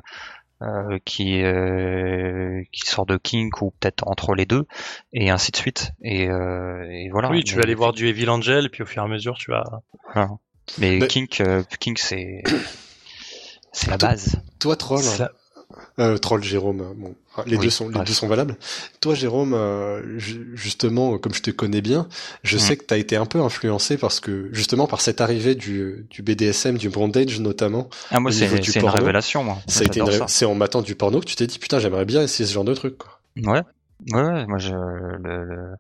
[0.61, 4.65] euh, qui euh, qui sort de Kink ou peut-être entre les deux
[5.13, 7.29] et ainsi de suite et, euh, et voilà.
[7.29, 9.35] Oui, tu vas aller voir du Evil Angel et puis au fur et à mesure
[9.38, 9.63] tu vas.
[10.13, 10.31] Voilà.
[10.79, 12.43] Mais, Mais- Kink, euh, Kink c'est
[13.71, 14.41] c'est la base.
[14.59, 15.03] Toi, Troll,
[15.99, 17.15] euh, Troll, Jérôme, bon,
[17.45, 18.07] les Oui, deux sont les bref.
[18.07, 18.55] deux sont valables.
[19.01, 22.07] Toi, Jérôme, euh, ju- justement, comme je te connais bien,
[22.43, 22.59] je Mm.
[22.59, 26.05] sais que tu as été un peu influencé parce que justement par cette arrivée du,
[26.09, 29.57] du BDSM, du bondage notamment, Ah moi c'est une révélation moi.
[29.67, 32.21] ça a été c'est en matant du porno que tu t'es dit putain j'aimerais bien
[32.23, 32.97] essayer ce genre de truc.
[32.97, 33.19] Quoi.
[33.53, 33.61] Ouais.
[34.13, 35.75] Ouais, ouais, moi je le, le...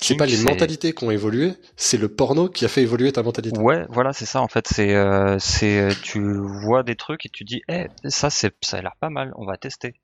[0.00, 3.24] C'est pas les mentalités qui ont évolué, c'est le porno qui a fait évoluer ta
[3.24, 3.58] mentalité.
[3.58, 4.68] Ouais, voilà, c'est ça en fait.
[4.68, 6.20] C'est, euh, c'est, euh, tu
[6.62, 9.32] vois des trucs et tu dis, eh, ça, c'est, ça a l'air pas mal.
[9.36, 9.94] On va tester.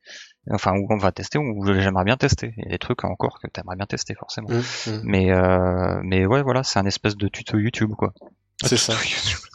[0.51, 2.55] Enfin, ou on va tester, ou j'aimerais bien tester.
[2.57, 4.49] Il y a des trucs encore que t'aimerais bien tester forcément.
[4.51, 5.01] Hum, hum.
[5.05, 8.12] Mais, euh, mais ouais, voilà, c'est un espèce de tuto YouTube quoi.
[8.64, 8.95] C'est ça.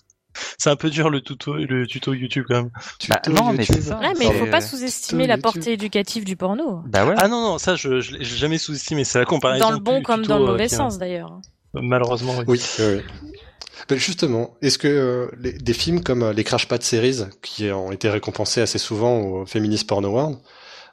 [0.57, 2.69] C'est un peu dur le tuto, le tuto YouTube quand même.
[3.07, 3.99] Bah, Tuto non, mais c'est ça.
[3.99, 5.43] Ouais, mais il faut pas sous-estimer la YouTube.
[5.53, 6.81] portée éducative du porno.
[6.85, 7.15] Bah ouais.
[7.17, 9.03] Ah non non, ça je je l'ai jamais sous-estimé.
[9.03, 9.65] C'est la comparaison.
[9.65, 11.39] Dans le bon comme tuto, dans le euh, mauvais sens d'ailleurs.
[11.73, 12.35] Malheureusement.
[12.47, 12.59] Oui.
[13.87, 17.71] Ben justement, est-ce que euh, les- des films comme euh, les Crash Pad Series, qui
[17.71, 20.37] ont été récompensés assez souvent au Feminist Porn Award,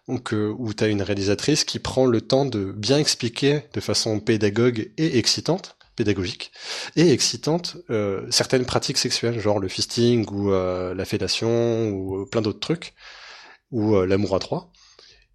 [0.08, 3.80] donc, euh, où tu as une réalisatrice qui prend le temps de bien expliquer de
[3.80, 6.52] façon pédagogue et excitante, pédagogique,
[6.94, 12.26] et excitante euh, certaines pratiques sexuelles, genre le fisting ou euh, la fellation ou euh,
[12.26, 12.94] plein d'autres trucs,
[13.70, 14.70] ou euh, l'amour à trois,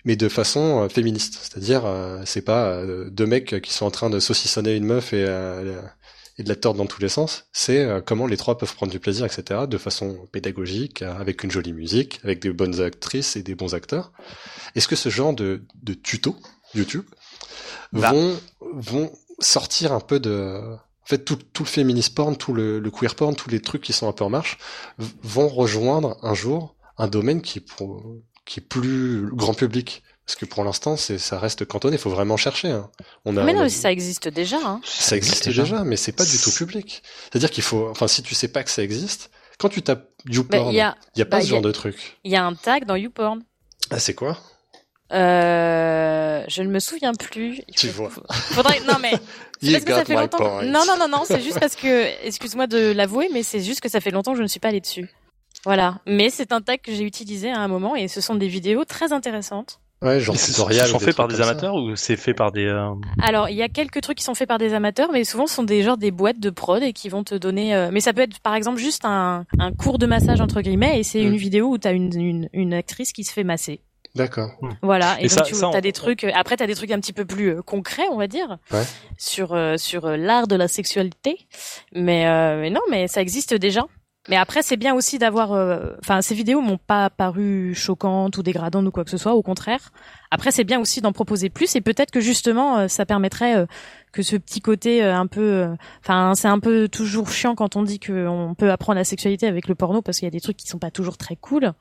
[0.06, 1.38] mais de façon euh, féministe.
[1.42, 5.26] C'est-à-dire, euh, c'est pas deux mecs qui sont en train de saucissonner une meuf et,
[5.28, 5.82] euh,
[6.38, 7.46] et de la tordre dans tous les sens.
[7.52, 11.52] C'est euh, comment les trois peuvent prendre du plaisir, etc., de façon pédagogique, avec une
[11.52, 14.12] jolie musique, avec des bonnes actrices et des bons acteurs.
[14.76, 16.38] Est-ce que ce genre de, de tutos
[16.74, 17.06] YouTube
[17.92, 18.12] Bah.
[18.12, 19.12] vont, vont
[19.42, 20.62] sortir un peu de...
[21.04, 23.82] En fait, tout, tout le féministe porn, tout le, le queer porn, tous les trucs
[23.82, 24.58] qui sont un peu en marche,
[25.24, 28.04] vont rejoindre un jour un domaine qui est, pour-
[28.46, 30.04] qui est plus grand public.
[30.26, 31.96] Parce que pour l'instant, c'est, ça reste cantonné.
[31.96, 32.70] Il faut vraiment chercher.
[32.70, 32.90] hein.
[33.26, 34.58] On a, Mais on non, a- ça existe déjà.
[34.64, 34.80] Hein.
[34.86, 37.02] ça existe déjà, mais c'est pas du tout public.
[37.24, 40.32] C'est-à-dire qu'il faut, enfin, si tu sais pas que ça existe, quand tu tapes Bah,
[40.34, 42.18] YouPorn, Il il y, a, y a pas bah, ce y a- genre de truc.
[42.24, 43.42] il y a un tag dans YouPorn.
[43.90, 44.38] Ah, c'est quoi?
[45.14, 47.62] Euh, je ne me souviens plus.
[47.68, 48.12] Il Tu faut- vois.
[48.34, 49.12] Faudrait, non mais
[49.62, 50.38] c'est parce que ça fait longtemps.
[50.38, 50.64] point.
[50.66, 53.90] Non non non non, c'est juste parce que, excuse-moi de l'avouer, mais c'est juste que
[53.90, 55.10] ça fait longtemps que je ne suis pas allée dessus.
[55.66, 56.00] Voilà.
[56.08, 58.84] Mais c'est un tag que j'ai utilisé à un moment et ce sont des vidéos
[58.86, 59.80] très intéressantes.
[60.02, 60.88] Ouais, genre C'est tutoriel.
[60.88, 61.44] sont faits par des ça.
[61.44, 62.66] amateurs ou c'est fait par des.
[62.66, 62.90] euh,
[63.22, 65.54] Alors, il y a quelques trucs qui sont faits par des amateurs, mais souvent ce
[65.54, 67.76] sont des genres des boîtes de prod et qui vont te donner.
[67.76, 71.00] euh, Mais ça peut être par exemple juste un, un cours de massage entre guillemets,
[71.00, 71.28] et c'est Mm.
[71.28, 73.82] une vidéo où t'as une, une une actrice qui se fait masser.
[74.16, 74.52] D'accord.
[74.82, 75.16] Voilà.
[75.22, 76.24] Et, Et donc ça- tu ça, as on- des trucs.
[76.26, 78.84] euh, Après, t'as des trucs un petit peu plus euh, concrets, on va dire, Ouais.
[79.18, 81.38] sur euh, sur l'art de la sexualité.
[81.94, 83.84] Mais, euh, mais non, mais ça existe déjà.
[84.30, 85.52] Mais après, c'est bien aussi d'avoir.
[85.54, 89.34] euh, Enfin, ces vidéos m'ont pas paru choquantes ou dégradantes ou quoi que ce soit.
[89.34, 89.92] Au contraire.
[90.30, 93.66] Après, c'est bien aussi d'en proposer plus et peut-être que justement, euh, ça permettrait euh,
[94.14, 95.42] que ce petit côté euh, un peu.
[95.42, 99.48] euh, Enfin, c'est un peu toujours chiant quand on dit qu'on peut apprendre la sexualité
[99.48, 101.74] avec le porno parce qu'il y a des trucs qui sont pas toujours très cool.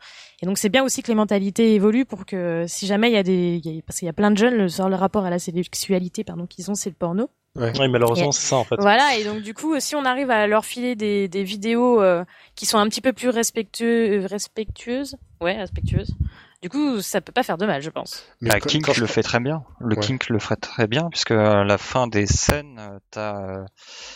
[0.42, 3.18] Et donc, c'est bien aussi que les mentalités évoluent pour que si jamais il y
[3.18, 4.96] a des, il y a- parce qu'il y a plein de jeunes, le, sur le
[4.96, 7.28] rapport à la sexualité, pardon, qu'ils ont, c'est le porno.
[7.56, 7.72] Ouais.
[7.80, 8.76] Oui, malheureusement, c'est ça en fait.
[8.78, 12.24] Voilà, et donc du coup, si on arrive à leur filer des, des vidéos euh,
[12.54, 16.14] qui sont un petit peu plus respectueux, respectueuses, ouais, respectueuses,
[16.62, 18.24] du coup, ça peut pas faire de mal, je pense.
[18.40, 19.64] Mais Bah, Kink le fait très bien.
[19.80, 20.02] Le Ouais.
[20.02, 23.64] Kink le ferait très bien puisque à la fin des scènes, euh, t'as euh,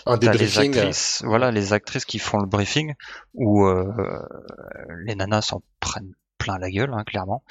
[0.07, 2.95] un t'as les euh, actrices, voilà, les actrices qui font le briefing
[3.33, 4.23] où euh,
[5.05, 7.43] les nanas s'en prennent plein la gueule, hein, clairement.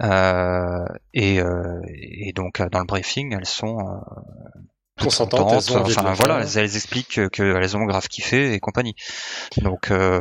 [0.00, 4.60] Euh, et, euh, et donc euh, dans le briefing, elles sont euh,
[5.00, 8.94] Consentantes, elles ont enfin voilà, elles, elles expliquent qu'elles ont grave kiffé et compagnie.
[9.58, 10.20] Donc euh,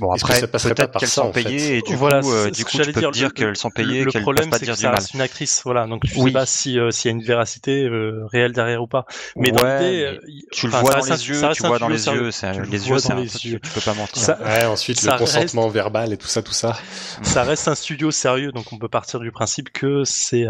[0.00, 2.56] bon après pas peut-être qu'elles sont en fait payées et du Voilà, coup, euh, c'est
[2.56, 4.58] du coup tu peux dire, dire le- qu'elles sont payées et le qu'elles problème, peuvent
[4.58, 4.98] pas c'est dire que du ça mal.
[4.98, 5.86] reste une actrice, voilà.
[5.86, 6.32] Donc tu sais Oui.
[6.32, 9.06] pas si euh, s'il y a une véracité euh, réelle derrière ou pas.
[9.36, 12.06] Mais dans Ouais, l'idée, y- tu le vois dans les yeux, tu vois dans les
[12.06, 14.36] yeux, c'est les yeux, c'est dans tu peux pas mentir.
[14.68, 16.76] Ensuite le consentement verbal et tout ça, tout ça.
[17.22, 20.46] ça reste un studio sérieux, donc on peut partir du principe que c'est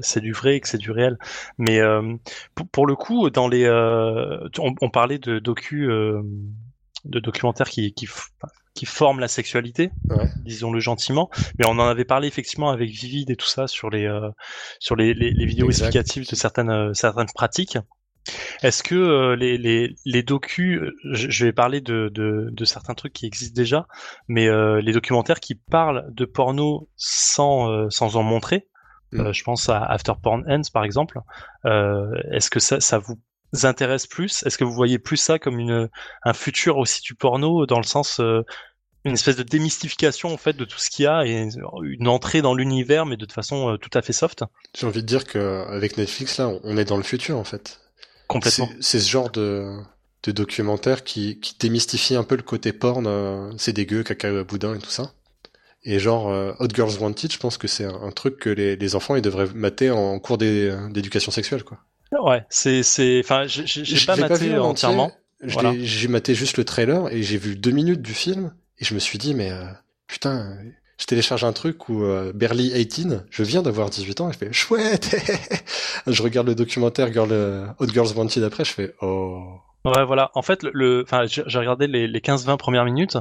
[0.00, 1.18] c'est du vrai, que c'est du réel.
[1.58, 1.80] Mais
[2.54, 6.20] pour, pour le coup, dans les, euh, on, on parlait de docu, euh,
[7.04, 8.06] de documentaires qui qui,
[8.74, 10.28] qui forment la sexualité, Ouais.
[10.44, 11.30] disons-le gentiment.
[11.58, 14.28] Mais on en avait parlé effectivement avec Vivid et tout ça sur les euh,
[14.78, 15.86] sur les, les, les vidéos Exact.
[15.86, 17.78] explicatives de certaines certaines pratiques.
[18.62, 20.78] Est-ce que euh, les, les, les docus,
[21.10, 23.86] je, je vais parler de, de, de certains trucs qui existent déjà,
[24.28, 28.68] mais euh, les documentaires qui parlent de porno sans, euh, sans en montrer,
[29.12, 29.20] Mm.
[29.20, 31.18] euh, je pense à After Porn Ends par exemple,
[31.66, 33.18] euh, est-ce que ça, ça vous
[33.62, 34.42] intéresse plus?
[34.44, 35.88] Est-ce que vous voyez plus ça comme une,
[36.22, 38.42] un futur aussi du porno dans le sens euh,
[39.04, 41.48] une espèce de démystification en fait de tout ce qu'il y a et
[41.82, 44.44] une entrée dans l'univers, mais de façon euh, tout à fait soft?
[44.78, 47.80] J'ai envie de dire que avec Netflix là, on est dans le futur en fait.
[48.28, 48.68] Complètement.
[48.80, 49.78] C'est ce genre de
[50.22, 54.78] de documentaire qui, qui démystifie un peu le côté porn, c'est dégueu, caca boudin et
[54.78, 55.14] tout ça.
[55.82, 58.94] Et genre euh, Hot Girls Wanted, je pense que c'est un, truc que les, les
[58.96, 61.78] enfants ils devraient mater en cours d'éducation sexuelle quoi.
[62.20, 65.12] Ouais, c'est c'est enfin j'ai pas maté entièrement.
[65.42, 68.98] J'ai maté juste le trailer et j'ai vu deux minutes du film et je me
[68.98, 69.64] suis dit mais euh,
[70.06, 70.58] putain,
[70.98, 74.38] je télécharge un truc où euh, Barely 18, je viens d'avoir 18 ans et je
[74.38, 75.16] fais chouette.
[76.06, 77.32] je regarde le documentaire Girl,
[77.78, 79.60] Hot Girls Wanted après, je fais oh.
[79.84, 80.30] Ouais, voilà.
[80.34, 83.16] En fait, le, enfin, j'ai regardé les, les 15-20 premières minutes.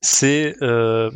[0.00, 1.10] C'est, euh,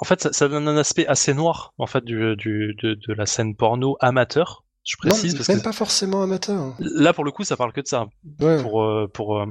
[0.00, 3.14] en fait, ça, ça, donne un aspect assez noir, en fait, du, du de, de,
[3.14, 4.64] la scène porno amateur.
[4.84, 6.56] Je précise non, parce même que pas forcément amateur.
[6.56, 6.76] Hein.
[6.78, 8.06] Là, pour le coup, ça parle que de ça.
[8.40, 8.62] Ouais.
[8.62, 9.46] Pour, euh, pour, euh,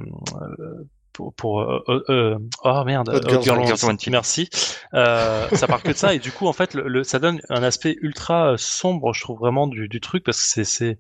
[1.16, 3.62] pour, pour euh, euh, oh merde, Hot Girl
[4.10, 4.50] merci.
[4.93, 7.41] Euh, ça parle que de ça et du coup, en fait, le, le, ça donne
[7.50, 10.98] un aspect ultra sombre, je trouve vraiment du, du truc parce que c'est, c'est,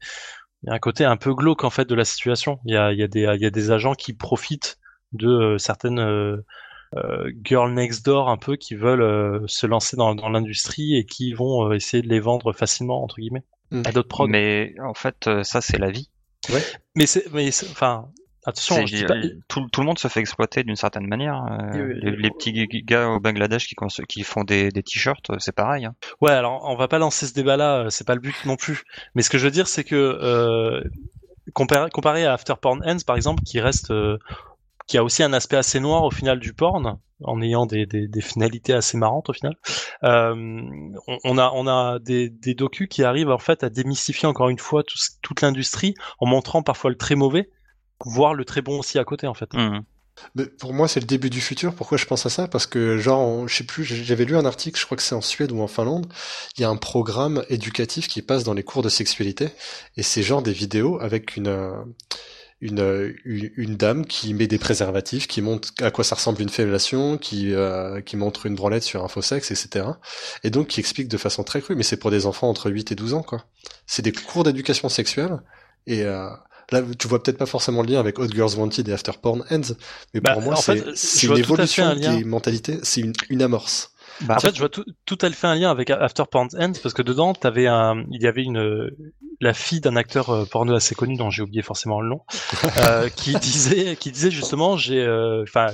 [0.63, 2.59] il y a un côté un peu glauque en fait de la situation.
[2.65, 4.79] Il y a, il y a des, il y a des agents qui profitent
[5.11, 5.99] de certaines
[7.43, 11.33] girl next door un peu qui veulent euh, se lancer dans, dans l'industrie et qui
[11.33, 13.81] vont euh, essayer de les vendre facilement entre guillemets Mm.
[13.85, 14.29] à d'autres prod.
[14.29, 16.09] Mais en fait, euh, ça c'est la vie.
[16.95, 18.09] Mais c'est, mais c'est- enfin,
[18.45, 19.15] attention, je dis pas-
[19.47, 21.43] tout, tout le monde se fait exploiter d'une certaine manière.
[21.51, 22.17] euh, Oui, oui, les, oui.
[22.21, 25.85] les petits gars au Bangladesh qui, cons- qui font des, des t-shirts, euh, c'est pareil.
[25.85, 25.95] Hein.
[26.21, 28.83] Ouais, alors on va pas lancer ce débat-là, euh, c'est pas le but non plus.
[29.15, 30.83] Mais ce que je veux dire, c'est que euh,
[31.53, 34.19] comparé, comparé à After Porn Ends, par exemple, qui reste, euh,
[34.87, 38.07] qui a aussi un aspect assez noir au final du porn, en ayant des, des,
[38.07, 39.55] des finalités assez marrantes au final.
[40.03, 40.33] Euh,
[41.07, 44.49] on, on a on a des, des docus qui arrivent en fait à démystifier encore
[44.49, 47.49] une fois tout toute l'industrie en montrant parfois le très mauvais,
[48.05, 49.53] voire le très bon aussi à côté en fait.
[49.53, 49.83] Mhm.
[50.35, 51.75] Mais pour moi, c'est le début du futur.
[51.75, 52.47] Pourquoi je pense à ça?
[52.47, 55.15] Parce que, genre, on- je sais plus, j'avais lu un article, je crois que c'est
[55.15, 56.07] en Suède ou en Finlande,
[56.57, 59.49] il y a un programme éducatif qui passe dans les cours de sexualité,
[59.97, 61.73] et c'est genre des vidéos avec une, euh,
[62.65, 66.49] une, une, une dame qui met des préservatifs, qui montre à quoi ça ressemble une
[66.49, 69.85] fellation, qui, euh, qui montre une branlette sur un faux sexe, etc.
[70.43, 72.91] Et donc qui explique de façon très crue, mais c'est pour des enfants entre 8
[72.91, 73.45] et 12 ans, quoi.
[73.85, 75.37] C'est des cours d'éducation sexuelle,
[75.85, 76.27] et euh,
[76.71, 79.43] là, tu vois peut-être pas forcément le lien avec Hot Girls Wanted et After Porn
[79.51, 79.75] Ends,
[80.13, 80.61] mais Bah, pour moi, en
[80.95, 83.91] c'est une évolution des mentalités, c'est une, une amorce.
[84.21, 86.73] Bah, En fait, je vois tout, tout à fait un lien avec After Porn Ends
[86.81, 88.89] parce que dedans, un, il y avait une,
[89.41, 92.21] la fille d'un acteur euh, porno assez connu dont j'ai oublié forcément le nom,
[92.79, 95.67] euh, qui disait, qui disait justement, j'ai, euh, enfin,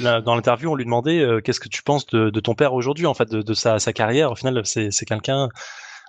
[0.00, 3.06] dans l'interview, on lui demandait euh, qu'est-ce que tu penses de, de ton père aujourd'hui,
[3.06, 4.32] en fait, de, de sa, sa carrière.
[4.32, 5.48] Au final, c'est, c'est quelqu'un,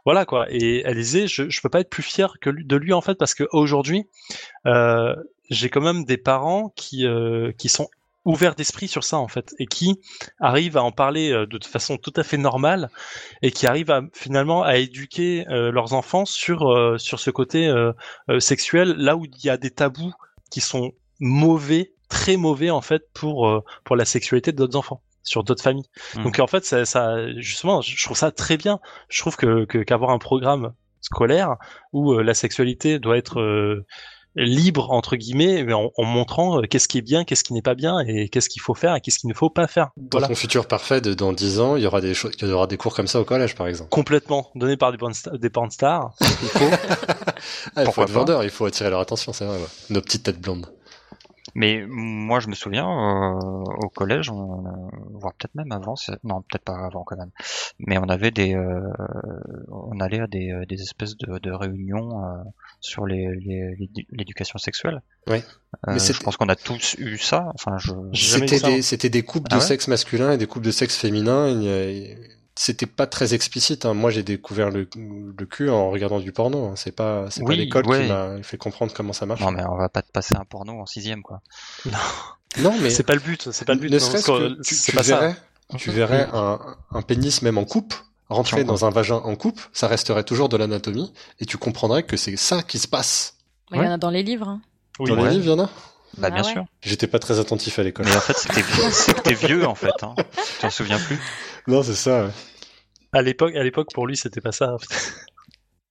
[0.06, 0.46] voilà quoi.
[0.50, 3.02] Et elle disait, je, je peux pas être plus fier que lui, de lui en
[3.02, 4.06] fait parce que aujourd'hui,
[4.66, 5.16] euh,
[5.50, 7.90] j'ai quand même des parents qui, euh, qui sont
[8.28, 10.00] ouverts d'esprit sur ça en fait et qui
[10.40, 12.90] arrivent à en parler euh, de façon tout à fait normale
[13.42, 17.68] et qui arrivent à finalement à éduquer euh, leurs enfants sur euh, sur ce côté
[17.68, 17.94] euh,
[18.30, 20.14] euh, sexuel là où il y a des tabous
[20.52, 25.44] qui sont mauvais très mauvais en fait pour euh, pour la sexualité d'autres enfants sur
[25.44, 26.24] d'autres familles Mhm.
[26.24, 30.12] donc en fait ça, ça justement je trouve ça très bien je trouve que qu'avoir
[30.12, 31.56] un programme scolaire
[31.94, 33.86] où euh, la sexualité doit être euh,
[34.38, 37.62] libre entre guillemets mais en, en montrant euh, qu'est-ce qui est bien qu'est-ce qui n'est
[37.62, 40.08] pas bien et qu'est-ce qu'il faut faire et qu'est-ce qu'il ne faut pas faire Dans
[40.20, 42.52] voilà ton futur parfait de dans 10 ans, il y aura des choses, il y
[42.52, 43.90] aura des cours comme ça au collège, par exemple.
[43.90, 46.66] complètement donné par des porn des porn stars il faut
[47.76, 49.68] Ah, il faut Pourquoi être vendeur, il faut attirer leur attention, c'est vrai, ouais.
[49.90, 50.68] Nos petites têtes blondes.
[51.56, 54.64] Mais moi, je me souviens euh, au collège, on,
[55.14, 57.32] voire peut-être même avant, non, peut-être pas avant quand même.
[57.80, 58.82] Mais on avait des, euh,
[59.70, 62.44] on allait à des, euh, des espèces de, de réunions euh,
[62.80, 65.02] sur les, les- l'éducation sexuelle.
[65.28, 65.44] Ouais.
[65.88, 67.52] Euh, Mais je pense qu'on a tous eu ça.
[67.56, 67.92] Enfin, je.
[68.14, 68.70] C'était hein.
[68.70, 69.66] des, c'était des couples Ah de ouais?
[69.66, 71.48] sexe masculin et des couples de sexe féminin.
[72.60, 73.86] C'était pas très explicite.
[73.86, 73.94] hein.
[73.94, 76.66] Moi, j'ai découvert le, le cul en regardant du porno.
[76.70, 76.74] hein.
[76.76, 78.02] C'est pas, c'est pas Oui, l'école ouais.
[78.04, 79.42] qui m'a fait comprendre comment ça marche.
[79.42, 81.42] Non, mais on va pas te passer un porno en sixième, quoi.
[82.58, 84.56] Non, mais c'est pas le but c'est pas le but ne non, serait-ce parce que
[84.56, 85.36] que tu, c'est tu pas ça verrais,
[85.78, 86.60] tu verrais un,
[86.92, 87.94] un pénis même en coupe
[88.30, 92.18] rentrer dans un vagin en coupe, ça resterait toujours de l'anatomie et tu comprendrais que
[92.18, 93.36] c'est ça qui se passe.
[93.72, 94.48] Il y en a dans les livres.
[94.50, 94.62] hein.
[95.00, 95.30] Oui, Dans ouais.
[95.30, 95.70] les livres, il y en a
[96.18, 96.52] Bah, Ah bien ouais.
[96.52, 96.66] sûr.
[96.82, 98.06] J'étais pas très attentif à l'école.
[98.08, 99.94] Mais en fait, c'était vieux, c'était vieux, en fait.
[100.02, 100.16] Hein.
[100.18, 101.20] Tu t'en souviens plus?
[101.68, 102.26] Non, c'est ça.
[102.26, 102.32] ouais.
[103.14, 104.76] à l'époque à l'époque pour lui c'était pas ça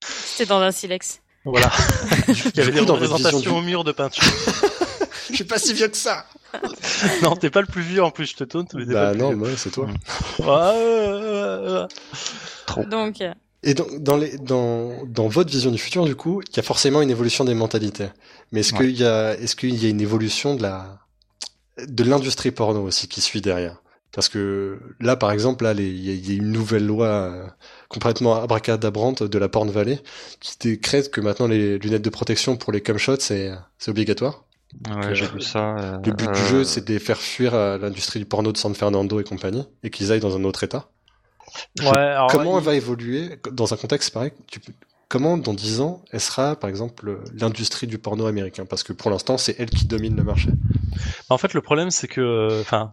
[0.04, 1.20] C'était dans un silex.
[1.44, 1.70] voilà
[2.28, 4.22] il y avait des représentations du- au mur de peinture
[5.30, 6.24] Je suis pas si vieux que ça.
[7.22, 9.48] non t'es pas le plus vieux en plus je te taunte mais Bah non, moi,
[9.56, 9.86] c'est toi.
[9.86, 10.46] vieux.
[10.46, 11.86] Ouais, ouais, ouais,
[12.78, 12.86] ouais.
[12.86, 16.56] Donc, euh, Et dans, dans, les, dans, dans votre vision du futur, du coup, il
[16.56, 18.08] y a forcément une évolution des mentalités.
[18.52, 18.78] Mais est-ce Ouais.
[18.86, 20.98] qu'il y a, est-ce qu'il y a une évolution de la,
[21.86, 23.82] de l'industrie porno aussi qui suit derrière?
[24.12, 27.46] Parce que là, par exemple, là, il y, a une nouvelle loi euh,
[27.88, 30.00] complètement abracadabrante de la Porn Valley
[30.40, 33.52] qui décrète que maintenant les lunettes de protection pour les cum shots, c'est
[33.88, 34.44] obligatoire.
[34.88, 35.76] Ouais, j'ai vu ça.
[35.76, 39.20] Euh, le but du jeu, c'est de faire fuir l'industrie du porno de San Fernando
[39.20, 40.88] et compagnie, et qu'ils aillent dans un autre état.
[41.80, 44.60] Ouais, comment elle va évoluer dans un contexte pareil tu,
[45.08, 48.66] Comment, dans 10 ans, elle sera, par exemple, l'industrie du porno américain?
[48.66, 50.50] Parce que pour l'instant, c'est elle qui domine le marché.
[51.28, 52.92] En fait, le problème, c'est que, enfin,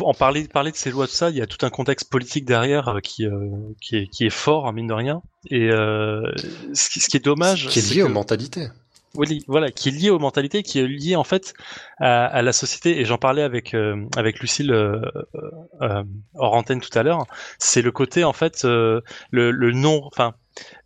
[0.00, 2.44] en parler, parler de ces lois de ça, il y a tout un contexte politique
[2.44, 3.48] derrière euh, qui, euh,
[3.80, 5.22] qui, est, qui est fort, mine de rien.
[5.50, 6.32] Et euh,
[6.74, 8.68] ce, qui, ce, qui, est dommage, qui est lié aux mentalités.
[9.14, 11.54] Oui, voilà, qui est lié aux mentalités, qui est lié en fait
[11.98, 13.00] à, à la société.
[13.00, 14.72] Et j'en parlais avec euh, avec Lucille
[16.34, 17.26] hors antenne tout à l'heure.
[17.58, 20.34] C'est le côté en fait le, le non, enfin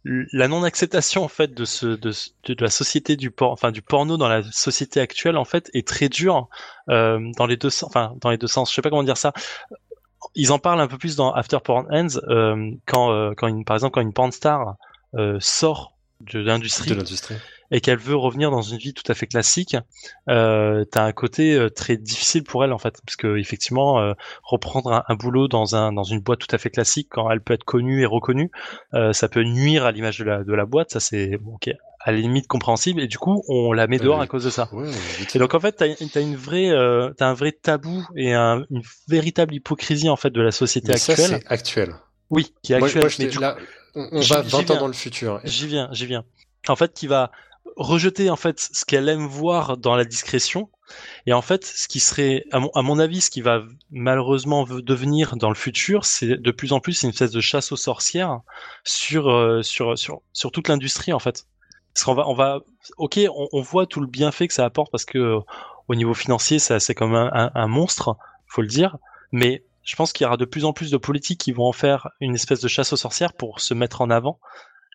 [0.05, 2.13] la non-acceptation en fait de ce de,
[2.45, 5.87] de, la société du por enfin du porno dans la société actuelle en fait est
[5.87, 6.49] très dure
[6.89, 8.71] euh, dans les deux sens enfin dans les deux sens.
[8.71, 9.33] Je sais pas comment dire ça.
[10.35, 13.65] Ils en parlent un peu plus dans After Porn Ends euh, quand euh, quand une,
[13.65, 14.77] par exemple quand une porn star
[15.15, 16.97] euh, sort de l'industrie
[17.71, 19.77] et qu'elle veut revenir dans une vie tout à fait classique,
[20.29, 24.13] euh, t'as un côté euh, très difficile pour elle en fait, parce que effectivement euh,
[24.43, 27.55] reprendre un, boulot dans un dans une boîte tout à fait classique quand elle peut
[27.55, 28.51] être connue et reconnue,
[28.95, 31.71] euh, ça peut nuire à l'image de la de la boîte, ça c'est bon, ok,
[32.01, 34.69] à la limite compréhensible et du coup on la met dehors à cause de ça.
[35.35, 38.65] et donc en fait t'as as une vraie euh, t'as un vrai tabou et un,
[38.71, 41.17] une véritable hypocrisie en fait de la société actuelle.
[41.17, 41.95] Ça c'est actuel.
[42.31, 43.57] Oui, qui est actuel.
[43.97, 45.41] on, va 20 ans dans le futur.
[45.43, 46.25] J'y viens, j'y viens.
[46.69, 47.33] En fait, qui va
[47.81, 50.71] rejeter en fait ce qu'elle aime voir dans la discrétion.
[51.27, 55.49] Et en fait ce qui serait à mon, avis ce qui va malheureusement devenir dans
[55.49, 58.41] le futur c'est de plus en plus une espèce de chasse aux sorcières
[58.85, 61.47] sur euh, sur sur sur toute l'industrie en fait.
[61.95, 62.61] Parce qu'on va on va
[62.99, 63.21] ok
[63.53, 65.39] on, voit tout le bienfait que ça apporte parce que
[65.89, 68.17] au niveau financier ça c'est comme un, un, un monstre
[68.47, 68.99] faut le dire.
[69.33, 71.73] Mais je pense qu'il y aura de plus en plus de politiques qui vont en
[71.73, 74.39] faire une espèce de chasse aux sorcières pour se mettre en avant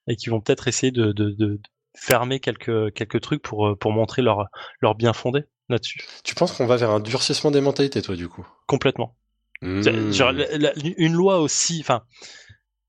[0.07, 1.59] et qui vont peut-être essayer de, de, de,
[1.96, 4.46] fermer quelques quelques trucs pour euh, pour montrer leur
[4.82, 6.00] leur bien fondé là-dessus.
[6.24, 8.48] Tu penses qu'on va vers un durcissement des mentalités, toi, du coup?
[8.68, 9.16] Complètement.
[9.62, 9.84] Mmh.
[10.98, 12.04] une loi aussi, enfin,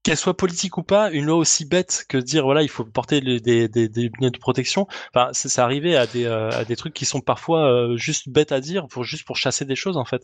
[0.03, 3.21] qu'elle soit politique ou pas, une loi aussi bête que dire voilà, il faut porter
[3.21, 4.87] des, des, des lunettes de protection.
[5.15, 8.53] Enfin, c'est arrivé à des euh, à des trucs qui sont parfois euh, juste bêtes
[8.53, 10.23] à dire, pour juste pour chasser des choses en fait.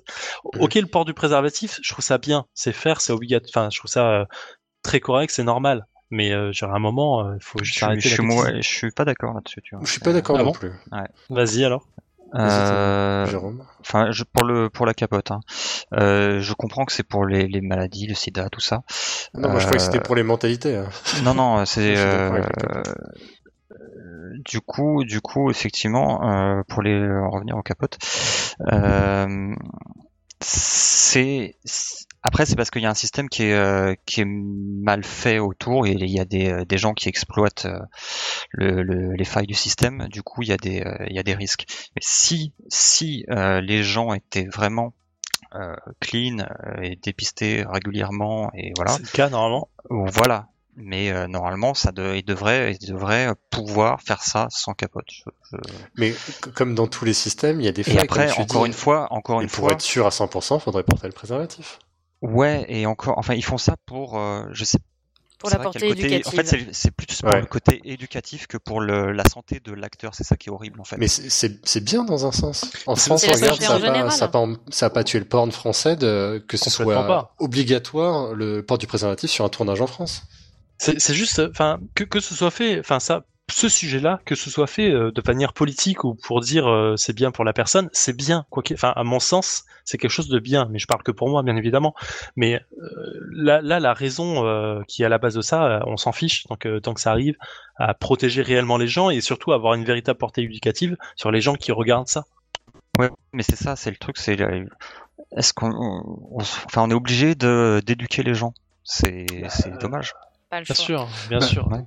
[0.55, 0.61] Mmh.
[0.61, 3.51] Ok, le port du préservatif, je trouve ça bien, c'est faire, c'est obligatoire.
[3.65, 4.27] Enfin, je trouve ça
[4.83, 7.85] très correct, c'est normal mais euh, genre à un moment, il euh, faut juste je,
[7.85, 8.01] arrêter.
[8.03, 9.63] Je, suis pas d'accord là-dessus.
[9.81, 10.71] Je suis pas d'accord ah non plus.
[10.93, 11.09] Ouais.
[11.31, 11.89] Vas-y alors.
[12.35, 13.27] Euh,
[13.81, 15.41] enfin, je, pour le pour la capote, hein.
[15.95, 18.85] euh, je comprends que c'est pour les, les, maladies, le SIDA, tout ça.
[19.35, 20.77] Non, moi je croyais que c'était pour les mentalités.
[20.77, 20.89] Hein.
[21.25, 21.95] Non, non, c'est
[24.45, 27.99] du coup, du coup, effectivement, pour les revenir aux capotes,
[30.41, 31.57] c'est
[32.23, 35.39] après, c'est parce qu'il y a un système qui est, euh, qui est mal fait
[35.39, 37.79] autour et il y a des, euh, des gens qui exploitent euh,
[38.51, 40.09] le, le, les failles du système.
[40.09, 41.67] Du coup, il y a des, il y a des risques.
[41.95, 44.95] Mais si, si les gens étaient vraiment
[46.01, 46.47] clean
[46.81, 48.93] et dépistés régulièrement et voilà.
[48.93, 49.69] C'est le cas normalement.
[49.91, 55.05] Voilà, mais euh, normalement, ça de, il devrait, il devrait pouvoir faire ça sans capote.
[55.09, 55.57] Je,
[55.97, 56.15] Mais
[56.55, 57.97] comme dans tous les systèmes, il y a des failles.
[57.97, 61.09] Et après, encore une fois, encore une fois, pour être sûr à 100%, faudrait porter
[61.09, 61.79] le préservatif.
[62.23, 64.79] Ouais, et encore, enfin, ils font ça pour, euh, je sais.
[65.39, 66.29] Pour la portée éducative.
[66.29, 70.15] En fait, c'est plus pour le côté éducatif que pour le, la santé de l'acteur.
[70.15, 70.99] C'est ça qui est horrible, en fait.
[70.99, 72.71] Mais c'est bien dans un sens.
[72.87, 73.79] En France, regarde, ça
[74.27, 78.35] n'a pas, pas, ça a pas tué le porn français de, que ce soit obligatoire
[78.35, 80.23] le port du préservatif sur un tournage en France.
[80.79, 84.67] C'est juste, enfin, que, que ce soit fait, enfin, ça, ce sujet-là, que ce soit
[84.67, 88.17] fait euh, de manière politique ou pour dire euh, c'est bien pour la personne, c'est
[88.17, 88.47] bien.
[88.51, 90.69] Quoi enfin, à mon sens, c'est quelque chose de bien.
[90.71, 91.95] Mais je parle que pour moi, bien évidemment.
[92.37, 92.89] Mais euh,
[93.31, 96.57] là, là, la raison qui est à la base de ça, on s'en fiche tant
[96.57, 97.37] que tant que ça arrive
[97.77, 101.55] à protéger réellement les gens et surtout avoir une véritable portée éducative sur les gens
[101.55, 102.25] qui regardent ça.
[102.99, 104.37] Ouais, mais c'est ça, c'est le truc, c'est
[105.37, 105.71] est-ce qu'on,
[106.35, 108.53] enfin, on est obligé de d'éduquer les gens.
[108.85, 109.27] C'est
[110.61, 111.69] bien sûr, bien sûr.
[111.69, 111.83] Bah,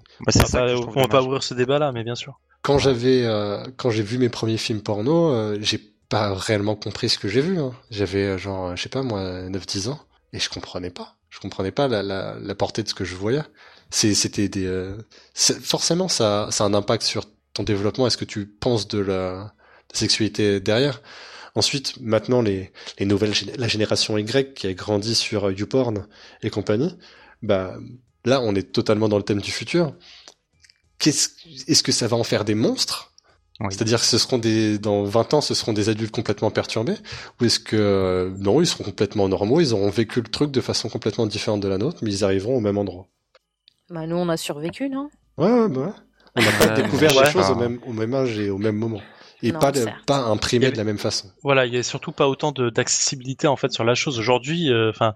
[0.95, 2.39] on va pas ouvrir ce débat-là, mais bien sûr.
[2.61, 7.09] Quand j'avais, euh, quand j'ai vu mes premiers films porno, euh, j'ai pas réellement compris
[7.09, 7.59] ce que j'ai vu.
[7.59, 7.73] Hein.
[7.91, 9.99] J'avais euh, genre, je sais pas moi, 9-10 ans,
[10.33, 11.15] et je comprenais pas.
[11.29, 13.43] Je comprenais pas la, la, la portée de ce que je voyais.
[13.91, 14.93] C'était des,
[15.35, 18.07] forcément ça, ça a un impact sur ton développement.
[18.07, 19.53] Est-ce que tu penses de la,
[19.93, 21.01] sexualité derrière?
[21.53, 26.07] Ensuite, maintenant, les, les nouvelles, la génération Y qui a grandi sur YouPorn
[26.41, 26.97] et compagnie,
[27.41, 27.77] bah,
[28.25, 29.93] Là, on est totalement dans le thème du futur.
[31.05, 33.13] Est-ce que ça va en faire des monstres?
[33.69, 36.97] C'est-à-dire que ce seront des, dans 20 ans, ce seront des adultes complètement perturbés,
[37.39, 40.59] ou est-ce que, euh, non, ils seront complètement normaux, ils auront vécu le truc de
[40.59, 43.07] façon complètement différente de la nôtre, mais ils arriveront au même endroit?
[43.89, 45.09] Bah, nous, on a survécu, non?
[45.37, 45.93] Ouais, ouais, bah ouais.
[46.35, 49.01] On n'a pas découvert les choses au même, au même âge et au même moment.
[49.41, 51.29] Et pas, de, pas imprimé de la même façon.
[51.43, 54.19] Voilà, il y a surtout pas autant d'accessibilité en fait sur la chose.
[54.19, 55.13] Aujourd'hui, euh, enfin,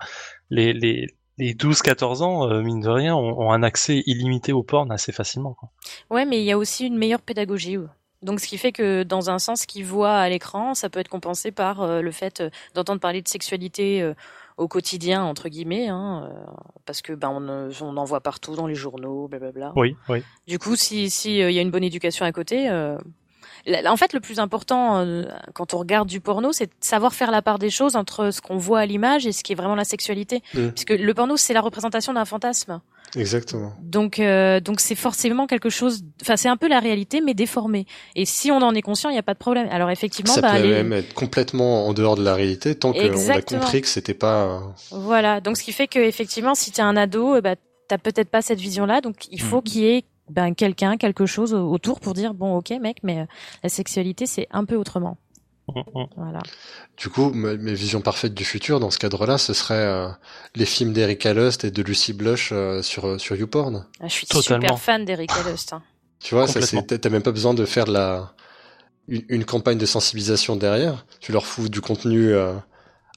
[0.50, 1.08] les, les,
[1.40, 5.12] les 12-14 ans, euh, mine de rien, ont, ont, un accès illimité au porn assez
[5.12, 5.54] facilement.
[5.54, 5.70] Quoi.
[6.10, 7.78] Ouais, mais il y a aussi une meilleure pédagogie.
[8.22, 11.08] Donc, ce qui fait que, dans un sens, qu'ils voient à l'écran, ça peut être
[11.08, 12.44] compensé par euh, le fait
[12.76, 14.14] d'entendre parler de sexualité
[14.58, 16.30] au quotidien entre guillemets, hein,
[16.86, 19.72] parce que ben on, on, en voit partout dans les journaux, blablabla.
[19.78, 20.22] Oui, oui.
[20.48, 22.68] Du coup, si si il y a une bonne éducation à côté,
[23.86, 27.32] en fait, le plus important euh, quand on regarde du porno, c'est de savoir faire
[27.32, 29.76] la part des choses entre ce qu'on voit à l'image et ce qui est vraiment
[29.76, 30.42] la sexualité.
[30.54, 30.70] Mmh.
[30.70, 32.82] Puisque le porno, c'est la représentation d'un fantasme.
[33.16, 33.74] Exactement.
[33.82, 36.04] Donc, euh, donc c'est forcément quelque chose.
[36.22, 37.86] Enfin, c'est un peu la réalité, mais déformée.
[38.16, 39.68] Et si on en est conscient, il n'y a pas de problème.
[39.72, 43.30] Alors effectivement, ça bah, peut même être complètement en dehors de la réalité tant qu'on
[43.30, 44.62] a compris que c'était pas.
[44.92, 45.42] Voilà.
[45.42, 47.56] Donc, ce qui fait que effectivement, si tu es un ado, eh bah,
[47.88, 49.02] t'as peut-être pas cette vision-là.
[49.02, 49.64] Donc, il faut mmh.
[49.64, 53.26] qu'il y ait ben quelqu'un, quelque chose autour pour dire bon ok mec, mais euh,
[53.64, 55.18] la sexualité c'est un peu autrement.
[56.18, 56.40] Voilà.
[56.98, 60.10] Du coup, mes visions parfaites du futur dans ce cadre-là, ce serait euh,
[60.56, 63.86] les films d'Erika Lust et de Lucy Blush euh, sur sur YouPorn.
[64.00, 65.74] Ah, je suis super fan d'Erika Lust.
[65.74, 65.84] Hein.
[66.20, 68.34] Tu vois, ça t'as même pas besoin de faire de la
[69.08, 71.06] une, une, campagne de sensibilisation derrière.
[71.20, 72.34] Tu leur fous du contenu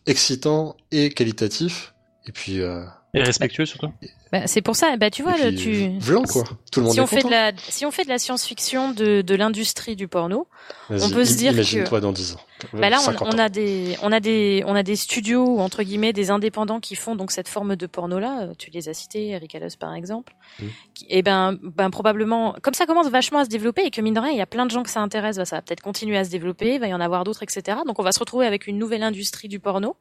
[0.07, 1.95] excitant et qualitatif,
[2.27, 2.57] et puis.
[2.59, 3.93] et respectueux surtout.
[4.33, 5.91] Bah, c'est pour ça, bah tu vois, tu.
[6.07, 6.45] Blanc quoi.
[6.72, 8.93] Tout le monde si est on fait de la, si on fait de la science-fiction
[8.93, 10.49] de, de l'industrie du porno,
[10.89, 12.41] on peut se dire imagine-toi dans 10 ans.
[12.72, 16.12] Bah là, on, on, a des, on a des, on a des studios entre guillemets,
[16.12, 18.43] des indépendants qui font donc cette forme de porno là.
[18.43, 20.35] Euh, tu les as cités, Eric Allos par exemple.
[20.61, 20.66] Mm.
[21.09, 24.20] Et ben, ben probablement, comme ça commence vachement à se développer et que mine de
[24.20, 26.16] rien, il y a plein de gens que ça intéresse, bah, ça va peut-être continuer
[26.16, 27.78] à se développer, il va y en avoir d'autres, etc.
[27.87, 29.97] Donc on va se retrouver avec une nouvelle industrie du porno.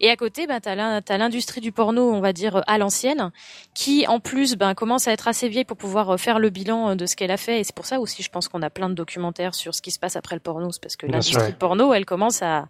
[0.00, 3.30] Et à côté, ben t'as l'industrie du porno, on va dire à l'ancienne,
[3.76, 6.90] qui en plus ben, commence à être assez vieille pour pouvoir euh, faire le bilan
[6.90, 7.60] euh, de ce qu'elle a fait.
[7.60, 9.90] Et c'est pour ça aussi, je pense qu'on a plein de documentaires sur ce qui
[9.90, 10.70] se passe après le porno.
[10.80, 12.68] Parce que l'industrie du porno, elle commence à,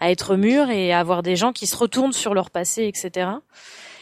[0.00, 3.30] à être mûre et à avoir des gens qui se retournent sur leur passé, etc.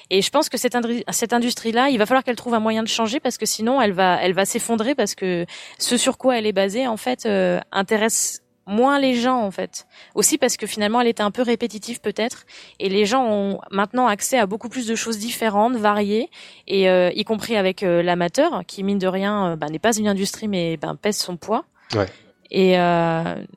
[0.09, 0.75] Et je pense que cette,
[1.11, 3.93] cette industrie-là, il va falloir qu'elle trouve un moyen de changer parce que sinon, elle
[3.93, 5.45] va, elle va s'effondrer parce que
[5.79, 9.87] ce sur quoi elle est basée, en fait, euh, intéresse moins les gens en fait.
[10.15, 12.45] Aussi parce que finalement elle était un peu répétitive peut-être
[12.79, 16.31] et les gens ont maintenant accès à beaucoup plus de choses différentes, variées
[16.67, 19.97] et euh, y compris avec euh, l'amateur qui mine de rien euh, bah, n'est pas
[19.97, 21.65] une industrie mais ben, pèse son poids.
[21.95, 22.07] Ouais.
[22.53, 22.77] Et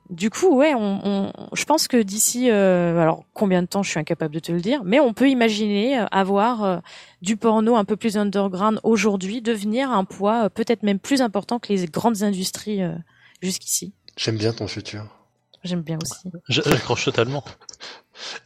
[0.10, 4.00] du coup, ouais, on, on, je pense que d'ici, alors combien de temps, je suis
[4.00, 6.82] incapable de te le dire, mais on peut imaginer avoir
[7.22, 11.72] du porno un peu plus underground aujourd'hui devenir un poids peut-être même plus important que
[11.72, 12.82] les grandes industries
[13.44, 13.94] jusqu'ici.
[14.20, 15.06] J'aime bien ton futur.
[15.64, 16.30] J'aime bien aussi.
[16.50, 17.44] J'accroche totalement.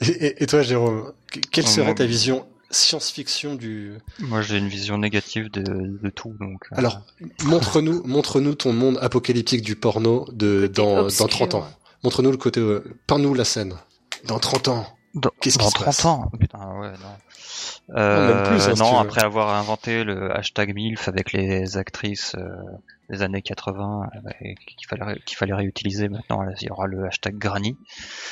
[0.01, 1.13] Et, toi, Jérôme,
[1.51, 6.35] quelle serait ta vision science-fiction du Moi, j'ai une vision négative de, tout.
[6.39, 6.67] Donc.
[6.71, 6.75] Euh.
[6.77, 7.01] Alors,
[7.45, 11.67] montre-nous, montre-nous ton monde apocalyptique du porno de dans, dans 30 ans.
[12.03, 13.73] Montre-nous le côté, euh, peins-nous la scène.
[14.25, 14.85] Dans 30 ans.
[15.41, 16.31] Qu'est-ce qui se 30 ans?
[16.39, 17.95] Putain, ouais, non.
[17.95, 22.47] Euh, plus, hein, non, après avoir inventé le hashtag MILF avec les actrices euh,
[23.13, 24.29] des années 80 euh,
[24.77, 27.77] qu'il fallait qu'il fallait réutiliser maintenant il y aura le hashtag granny.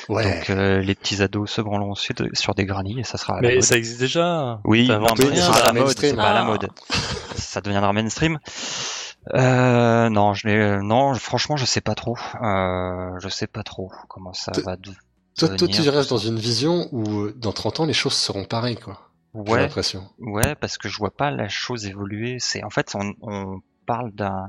[0.10, 0.24] Ouais.
[0.24, 3.42] donc euh, les petits ados se branleront sur, sur des granny et ça sera à
[3.42, 6.44] la mais ça existe déjà oui non, mais c'est pas, la mode c'est pas la
[6.44, 6.70] mode.
[7.36, 8.40] Ça deviendra mainstream.
[9.36, 12.18] Euh, non je n'ai non franchement je sais pas trop.
[12.42, 15.00] Euh, je sais pas trop comment ça va devenir.
[15.38, 18.78] toi, toi tu restes dans une vision où dans 30 ans les choses seront pareilles
[18.78, 19.12] quoi.
[19.34, 19.70] Ouais,
[20.20, 22.38] ouais, parce que je vois pas la chose évoluer.
[22.40, 24.48] C'est en fait, on, on parle d'un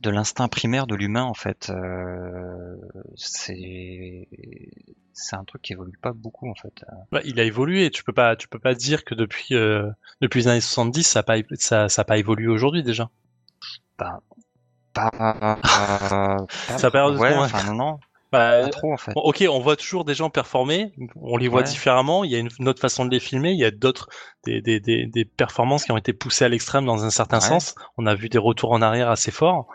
[0.00, 1.70] de l'instinct primaire de l'humain en fait.
[1.70, 2.76] Euh,
[3.16, 4.28] c'est
[5.12, 6.84] c'est un truc qui évolue pas beaucoup en fait.
[7.12, 7.90] Bah, il a évolué.
[7.90, 9.90] Tu peux pas tu peux pas dire que depuis euh,
[10.20, 13.10] depuis les années 70 ça a pas ça, ça a pas évolué aujourd'hui déjà.
[13.98, 14.20] Bah,
[14.94, 15.10] pas,
[15.62, 16.46] pas,
[16.78, 18.00] ça perd ouais, enfin, non, non.
[18.32, 19.12] Bah, trop, en fait.
[19.16, 22.68] Ok, on voit toujours des gens performer, on les voit différemment, il y a une,
[22.68, 24.08] autre façon de les filmer, il y a d'autres,
[24.44, 27.74] des, des, des, des, performances qui ont été poussées à l'extrême dans un certain sens,
[27.98, 29.66] on a vu des retours en arrière assez forts.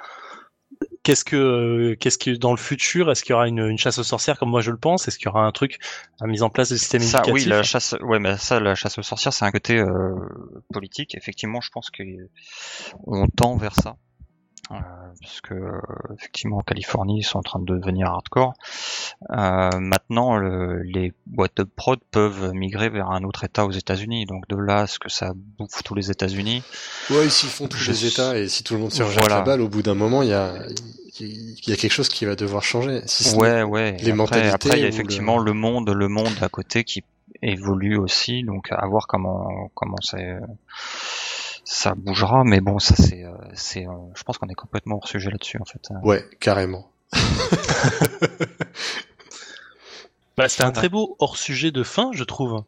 [1.04, 4.04] Qu'est-ce que, qu'est-ce que dans le futur, est-ce qu'il y aura une, une, chasse aux
[4.04, 5.08] sorcières comme moi je le pense?
[5.08, 5.80] Est-ce qu'il y aura un truc,
[6.20, 8.98] à mise en place de système ça, Oui, la chasse, ouais, mais ça, la chasse
[8.98, 10.16] aux sorcières, c'est un côté euh,
[10.74, 11.14] politique.
[11.16, 12.04] Effectivement, je pense que
[13.06, 13.98] on tend vers ça.
[14.72, 14.76] Euh,
[15.22, 15.80] parce que euh,
[16.18, 18.54] effectivement en Californie ils sont en train de devenir hardcore.
[19.30, 24.26] Euh, maintenant le, les boîtes de prod peuvent migrer vers un autre État aux États-Unis.
[24.26, 26.64] Donc de là à ce que ça bouffe tous les États-Unis.
[27.12, 29.36] Ouais, s'ils font tous Je les États et si tout le monde se rejette Voilà.
[29.38, 30.56] la balle, au bout d'un moment, il y a,
[31.20, 33.02] il y a quelque chose qui va devoir changer.
[33.06, 33.92] Si Ouais ouais.
[33.92, 35.54] les après, mentalités après il y a effectivement le- le...
[35.54, 37.04] monde le monde à côté qui
[37.44, 38.44] évolue aussi.
[38.44, 40.38] Donc à voir comment comment c'est
[41.66, 42.44] ça bougera.
[42.46, 45.58] Mais bon ça c'est euh, c'est euh, je pense qu'on est complètement hors sujet là-dessus
[45.60, 45.82] en fait.
[46.04, 46.90] Ouais, carrément.
[50.38, 52.64] Bah, c'était un très beau hors-sujet de fin, je trouve.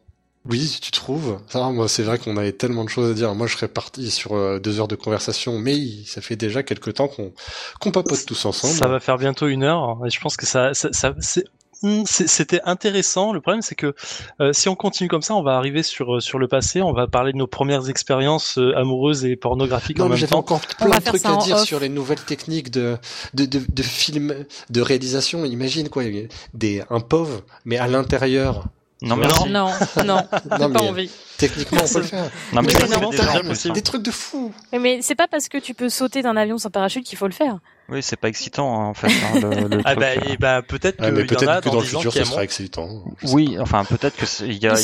[0.46, 3.34] Oui, tu trouves Ça, moi, c'est vrai qu'on avait tellement de choses à dire.
[3.34, 5.76] Moi, je serais parti sur euh, deux heures de conversation, mais
[6.06, 7.32] ça fait déjà quelques temps qu'on
[7.80, 8.72] qu'on papote tous ensemble.
[8.72, 11.44] Ça va faire bientôt une heure, et je pense que ça, ça, ça- c'est-
[12.04, 13.32] c'était intéressant.
[13.32, 13.94] Le problème, c'est que
[14.40, 16.82] euh, si on continue comme ça, on va arriver sur euh, sur le passé.
[16.82, 20.38] On va parler de nos premières expériences euh, amoureuses et pornographiques Non, en même temps.
[20.38, 21.64] encore On plein va de faire trucs ça à en dire off.
[21.66, 22.96] sur les nouvelles techniques de,
[23.34, 25.44] de, de, de film, de réalisation.
[25.44, 26.04] Imagine quoi,
[26.54, 28.64] des, un pauvre, mais à l'intérieur.
[29.00, 29.26] Non mais.
[29.28, 29.70] Non, non,
[30.50, 31.10] j'ai Non, pas envie.
[31.36, 32.24] techniquement, on peut le faire.
[32.52, 33.72] Non mais non, c'est hein.
[33.72, 34.52] Des trucs de fou.
[34.72, 37.28] Mais, mais c'est pas parce que tu peux sauter d'un avion sans parachute qu'il faut
[37.28, 37.58] le faire.
[37.90, 39.06] Oui, c'est pas excitant hein, en fait.
[39.06, 40.20] hein, le, le Ah bah, euh.
[40.32, 41.94] et bah peut-être Ah, qu'il mais y en a peut-être que dans dans le 10
[41.96, 42.88] ans futur, ce sera excitant.
[43.22, 44.82] Oui, enfin peut-être que c'est- il y a, y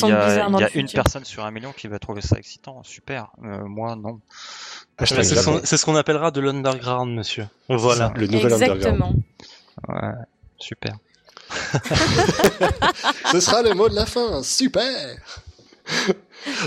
[0.75, 3.27] y une personne sur un million qui va trouver ça excitant, super.
[3.45, 4.21] Euh, moi non.
[5.01, 7.47] Mais C'est ce qu'on- c'est ce qu'on appellera de l'underground, monsieur.
[7.69, 8.13] Voilà.
[8.15, 8.77] Le nouvel underground.
[8.81, 9.13] Exactement.
[9.89, 10.13] Ouais,
[10.59, 10.95] super.
[13.33, 14.43] Ce sera le mot de la fin.
[14.43, 15.17] Super.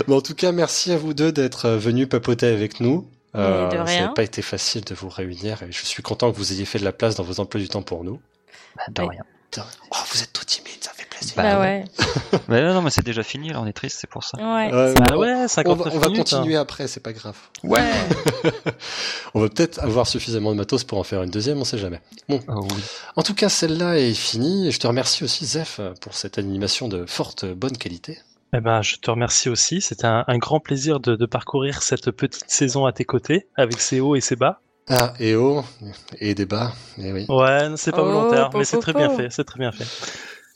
[0.06, 3.08] Bon, en tout cas, merci à vous deux d'être euh, venus papoter avec nous.
[3.34, 6.52] Euh, ça n'a pas été facile de vous réunir et je suis content que vous
[6.52, 8.20] ayez fait de la place dans vos emplois du temps pour nous.
[8.76, 9.08] Bah, de Oui.
[9.10, 9.22] rien.
[9.58, 11.34] Oh, vous êtes tout timide, ça fait plaisir.
[11.36, 11.84] Bah, Bah, ouais.
[12.48, 14.36] Mais non, non, mais c'est déjà fini, là, on est triste, c'est pour ça.
[14.38, 14.70] Ouais.
[14.70, 16.32] Bah on- ouais, on, 59 va, on va minutes.
[16.32, 16.36] hein.
[16.38, 17.36] continuer après, c'est pas grave.
[17.64, 17.80] Ouais.
[19.34, 22.00] On va peut-être avoir suffisamment de matos pour en faire une deuxième, on sait jamais.
[22.28, 22.82] Bon, Oh, oui.
[23.16, 24.68] en tout cas, celle-là est finie.
[24.68, 28.18] Et je te remercie aussi, Zef, pour cette animation de forte bonne qualité.
[28.54, 29.80] Eh ben, je te remercie aussi.
[29.80, 33.80] C'était un, un grand plaisir de, de parcourir cette petite saison à tes côtés, avec
[33.80, 34.60] ses hauts et ses bas.
[34.90, 35.62] Ah, et haut,
[36.20, 37.26] et des bas, et oui.
[37.28, 39.28] Ouais, c'est pas Oh, volontaire, mais c'est très bien fait.
[39.30, 39.84] C'est très bien fait.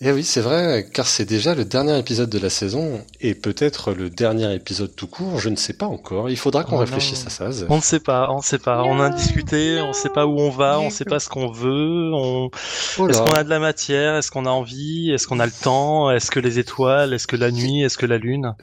[0.05, 3.93] Et oui, c'est vrai, car c'est déjà le dernier épisode de la saison, et peut-être
[3.93, 6.29] le dernier épisode tout court, je ne sais pas encore.
[6.29, 7.47] Il faudra qu'on Oh réfléchisse non.
[7.47, 7.67] à ça.
[7.69, 8.83] On ne sait pas, on ne sait pas.
[8.83, 11.29] On a discuté, on ne sait pas où on va, on ne sait pas ce
[11.29, 12.11] qu'on veut.
[12.15, 12.51] On...
[12.99, 15.53] Oh Est-ce qu'on a de la matière Est-ce qu'on a envie Est-ce qu'on a le
[15.53, 18.55] temps Est-ce que les étoiles Est-ce que la nuit Est-ce que la lune?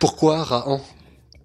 [0.00, 0.82] Pourquoi Rahan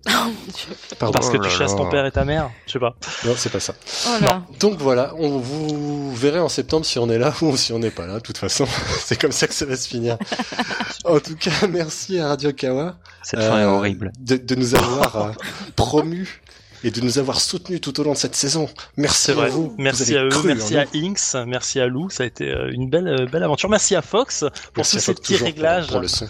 [0.08, 0.76] Oh mon Dieu.
[0.98, 1.14] Pardon.
[1.14, 1.78] Parce que Oh tu là chasses là.
[1.78, 2.96] ton père et ta mère Je sais pas.
[3.26, 3.74] Non, c'est pas ça.
[4.08, 4.44] Oh là.
[4.60, 7.92] Donc voilà, on vous verrez en septembre si on est là ou si on n'est
[7.92, 8.16] pas là.
[8.16, 8.66] De toute façon,
[9.04, 10.18] c'est comme ça que ça va se finir.
[11.06, 14.12] en tout cas, merci à Radio Kawa Cette fin est euh, horrible.
[14.20, 15.32] de, de nous avoir euh,
[15.76, 16.42] promus
[16.86, 18.70] et de nous avoir soutenus tout au long de cette saison.
[18.96, 19.76] Merci à vous.
[19.78, 20.86] Merci Vous à eux, cru merci à.
[20.96, 22.10] Inks, merci à Lou.
[22.10, 23.70] Ça a été euh, une belle, euh, belle aventure.
[23.70, 25.88] Merci à Fox pour Merci tous ces petits réglages.
[25.88, 26.26] Pour, pour le son.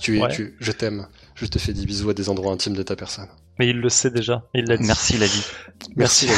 [0.00, 0.28] Tu es, Ouais.
[0.34, 1.06] tu, je t'aime.
[1.34, 3.28] Je te fais des bisous à des endroits intimes de ta personne.
[3.58, 4.44] Mais il le sait déjà.
[4.54, 4.86] Il l'a dit.
[4.86, 5.44] Merci la vie.
[5.96, 6.28] Merci.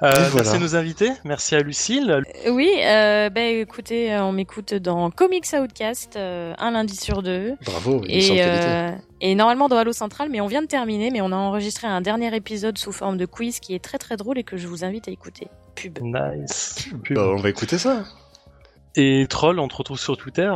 [0.00, 0.32] Euh, voilà.
[0.34, 1.10] Merci à nos invités.
[1.24, 2.08] Merci à Lucille.
[2.46, 7.54] Euh, Oui, euh, bah écoutez, euh, on m'écoute dans Comics Outcast un lundi sur deux.
[7.64, 11.32] Bravo, Et, euh, et normalement dans Halo Central, mais on vient de terminer, mais on
[11.32, 14.44] a enregistré un dernier épisode sous forme de quiz qui est très très drôle et
[14.44, 15.48] que je vous invite à écouter.
[15.74, 15.98] Pub.
[16.00, 16.88] Nice.
[17.02, 17.16] Pub.
[17.16, 18.04] Bah, on va écouter ça.
[18.94, 20.52] Et Troll, on te retrouve sur Twitter.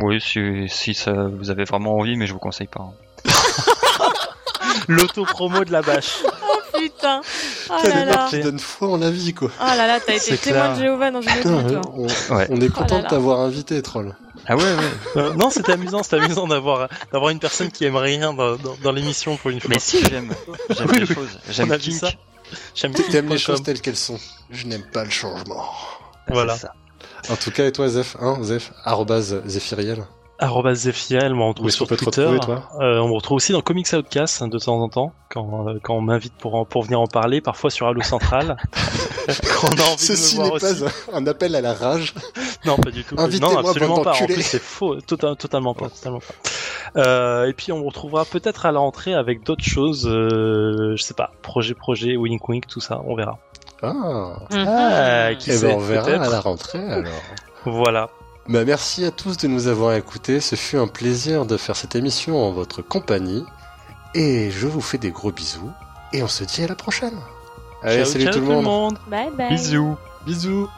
[0.00, 2.80] Oui, si, si ça, vous avez vraiment envie, mais je vous conseille pas.
[2.82, 2.92] hein.
[4.88, 6.18] L'auto-promo de la bâche.
[6.24, 7.20] Oh putain
[7.70, 9.50] Oh T'as là des mecs qui donnent foi en la vie, quoi.
[9.60, 10.76] Oh là là, t'as été C'est témoin clair.
[10.76, 12.46] de Jéhovah dans une autre on, Ouais.
[12.50, 14.16] on est Oh content là de t'avoir invité, troll.
[14.46, 14.90] Ah ouais, ouais.
[15.16, 18.76] Euh, non, c'était amusant, c'était amusant d'avoir d'avoir une personne qui aime rien dans, dans,
[18.82, 19.70] dans l'émission pour une fois.
[19.72, 20.34] Mais si, j'aime.
[20.70, 21.14] J'aime Oui, les oui.
[21.14, 21.38] choses.
[21.50, 22.94] J'aime.
[23.10, 24.18] J'aime les choses telles qu'elles sont.
[24.50, 25.64] Je n'aime pas le changement.
[26.28, 26.54] Voilà.
[26.56, 26.74] C'est ça.
[27.30, 30.04] En tout cas, et toi, Zef, hein, Zef, arrobase Zéphiriel.
[30.40, 32.04] Arrobas Zephiel, moi on retrouve sur Twitter.
[32.24, 35.68] retrouver, toi Euh, on me retrouve aussi dans Comics Outcast de temps en temps, quand,
[35.68, 38.56] euh, quand on m'invite pour, en- pour venir en parler, parfois sur Halo Central.
[39.60, 40.82] quand on a envie Ceci n'est aussi.
[40.82, 42.14] pas un, appel à la rage.
[42.66, 43.14] Non, pas du tout.
[43.14, 44.12] Non, absolument pas.
[44.14, 44.96] En plus, c'est faux.
[45.00, 45.90] Tota- totalement pas.
[45.90, 47.00] Totalement pas.
[47.00, 50.06] Euh, et puis, on me retrouvera peut-être à la rentrée avec d'autres choses.
[50.08, 51.30] Euh, je sais pas.
[51.42, 53.02] Projet, projet, wink, wink, tout ça.
[53.06, 53.38] On verra.
[53.84, 54.54] Ah.
[54.54, 54.64] Mhm.
[54.68, 57.12] Ah, qui Eh sait, ben, on verra à la rentrée, alors.
[57.64, 58.08] Voilà.
[58.48, 60.40] Bah, merci à tous de nous avoir écoutés.
[60.40, 63.44] Ce fut un plaisir de faire cette émission en votre compagnie.
[64.14, 65.70] Et je vous fais des gros bisous.
[66.12, 67.18] Et on se dit à la prochaine.
[67.82, 68.98] Allez, Ciao, salut ciao tout le monde.
[69.08, 69.48] Bye bye.
[69.48, 69.96] Bisous.
[70.26, 70.68] Bisous.